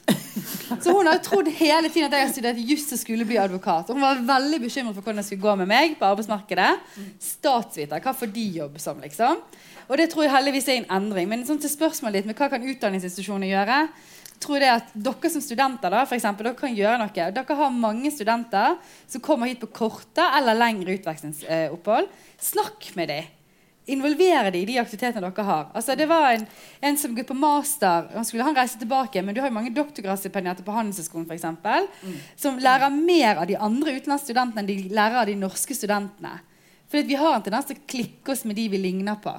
[0.83, 3.39] Så hun har jo trodd hele tiden at jeg har studert juss og skulle bli
[3.41, 3.91] advokat.
[3.91, 6.71] Og hun var veldig bekymret for hvordan det skulle gå med meg på arbeidsmarkedet.
[7.23, 9.45] Statsviter, hva får de jobb som, liksom?
[9.89, 11.29] Og det tror jeg heldigvis er en endring.
[11.31, 13.85] Men sånn til spørsmålet ditt med hva kan utdanningsinstitusjoner gjøre?
[14.43, 17.29] tror jeg at Dere som studenter da, for eksempel, dere kan gjøre noe.
[17.37, 18.75] Dere har mange studenter
[19.07, 22.11] som kommer hit på korte eller lengre utvekslingsopphold.
[22.43, 23.31] Snakk med dem.
[23.91, 25.71] Involvere dem i de aktivitetene dere har.
[25.75, 26.45] Altså, det var en,
[26.87, 28.13] en som gikk på master.
[28.15, 31.49] Han skulle han reise tilbake, men du har jo mange doktorgradsstipendiater på Handelshøyskolen f.eks.
[32.03, 32.19] Mm.
[32.39, 36.37] som lærer mer av de andre utenlandsstudentene enn de lærer av de norske studentene.
[36.93, 39.35] For vi har en tendens til å klikke oss med de vi ligner på.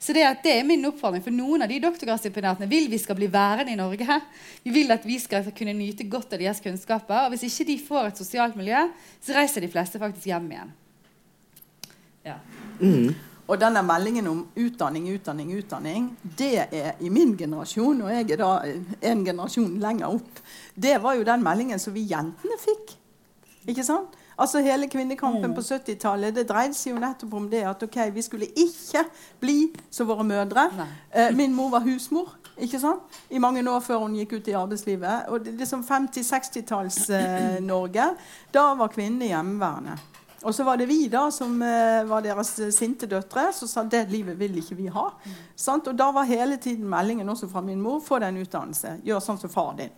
[0.00, 1.20] Så det, det, er min oppfordring.
[1.24, 4.16] For noen av de doktorgradsstipendiatene vil vi skal bli værende i Norge.
[4.64, 7.26] Vi vil at vi skal kunne nyte godt av deres kunnskaper.
[7.26, 8.86] Og hvis ikke de får et sosialt miljø,
[9.20, 10.72] så reiser de fleste faktisk hjem igjen.
[12.24, 12.38] Ja.
[12.80, 13.12] Mm.
[13.50, 16.04] Og denne meldingen om utdanning, utdanning, utdanning,
[16.38, 18.50] det er i min generasjon, og jeg er da
[19.10, 20.38] en generasjon lenger opp,
[20.78, 22.94] det var jo den meldingen som vi jentene fikk.
[23.68, 24.16] Ikke sant?
[24.40, 28.22] Altså Hele kvinnekampen på 70-tallet det dreide seg jo nettopp om det at ok, vi
[28.24, 29.02] skulle ikke
[29.42, 29.58] bli
[29.92, 30.64] som våre mødre.
[31.12, 33.00] Eh, min mor var husmor ikke sant?
[33.30, 35.24] i mange år før hun gikk ut i arbeidslivet.
[35.28, 38.14] Og det, det som 50-60-talls-Norge, eh,
[38.54, 39.98] da var kvinnene hjemmeværende.
[40.42, 44.06] Og så var det vi da som eh, var deres sinte døtre, som sa det
[44.08, 45.10] livet vil ikke vi ha.
[45.12, 45.40] Mm.
[45.76, 48.94] Og da var hele tiden meldingen også fra min mor få deg en utdannelse.
[49.04, 49.92] Gjør sånn som far din.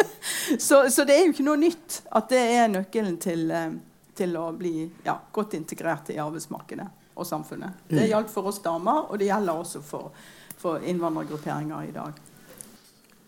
[0.58, 3.76] så, så, det er jo ikke noe nytt at det er nøkkelen til, eh,
[4.18, 7.86] til å bli ja, godt integrert i arbeidsmarkedet og samfunnet.
[7.86, 8.08] Det mm.
[8.10, 10.10] gjaldt for oss damer, og det gjelder også for,
[10.58, 12.18] for innvandrergrupperinger i dag.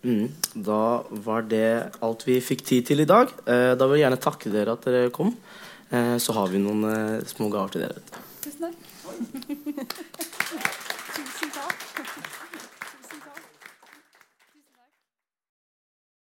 [0.03, 0.27] Mm.
[0.55, 1.71] Da var det
[2.05, 3.31] alt vi fikk tid til i dag.
[3.47, 5.33] Eh, da vil jeg gjerne takke dere at dere kom.
[5.91, 8.25] Eh, så har vi noen eh, små gaver til dere.
[8.45, 10.25] Tusen takk.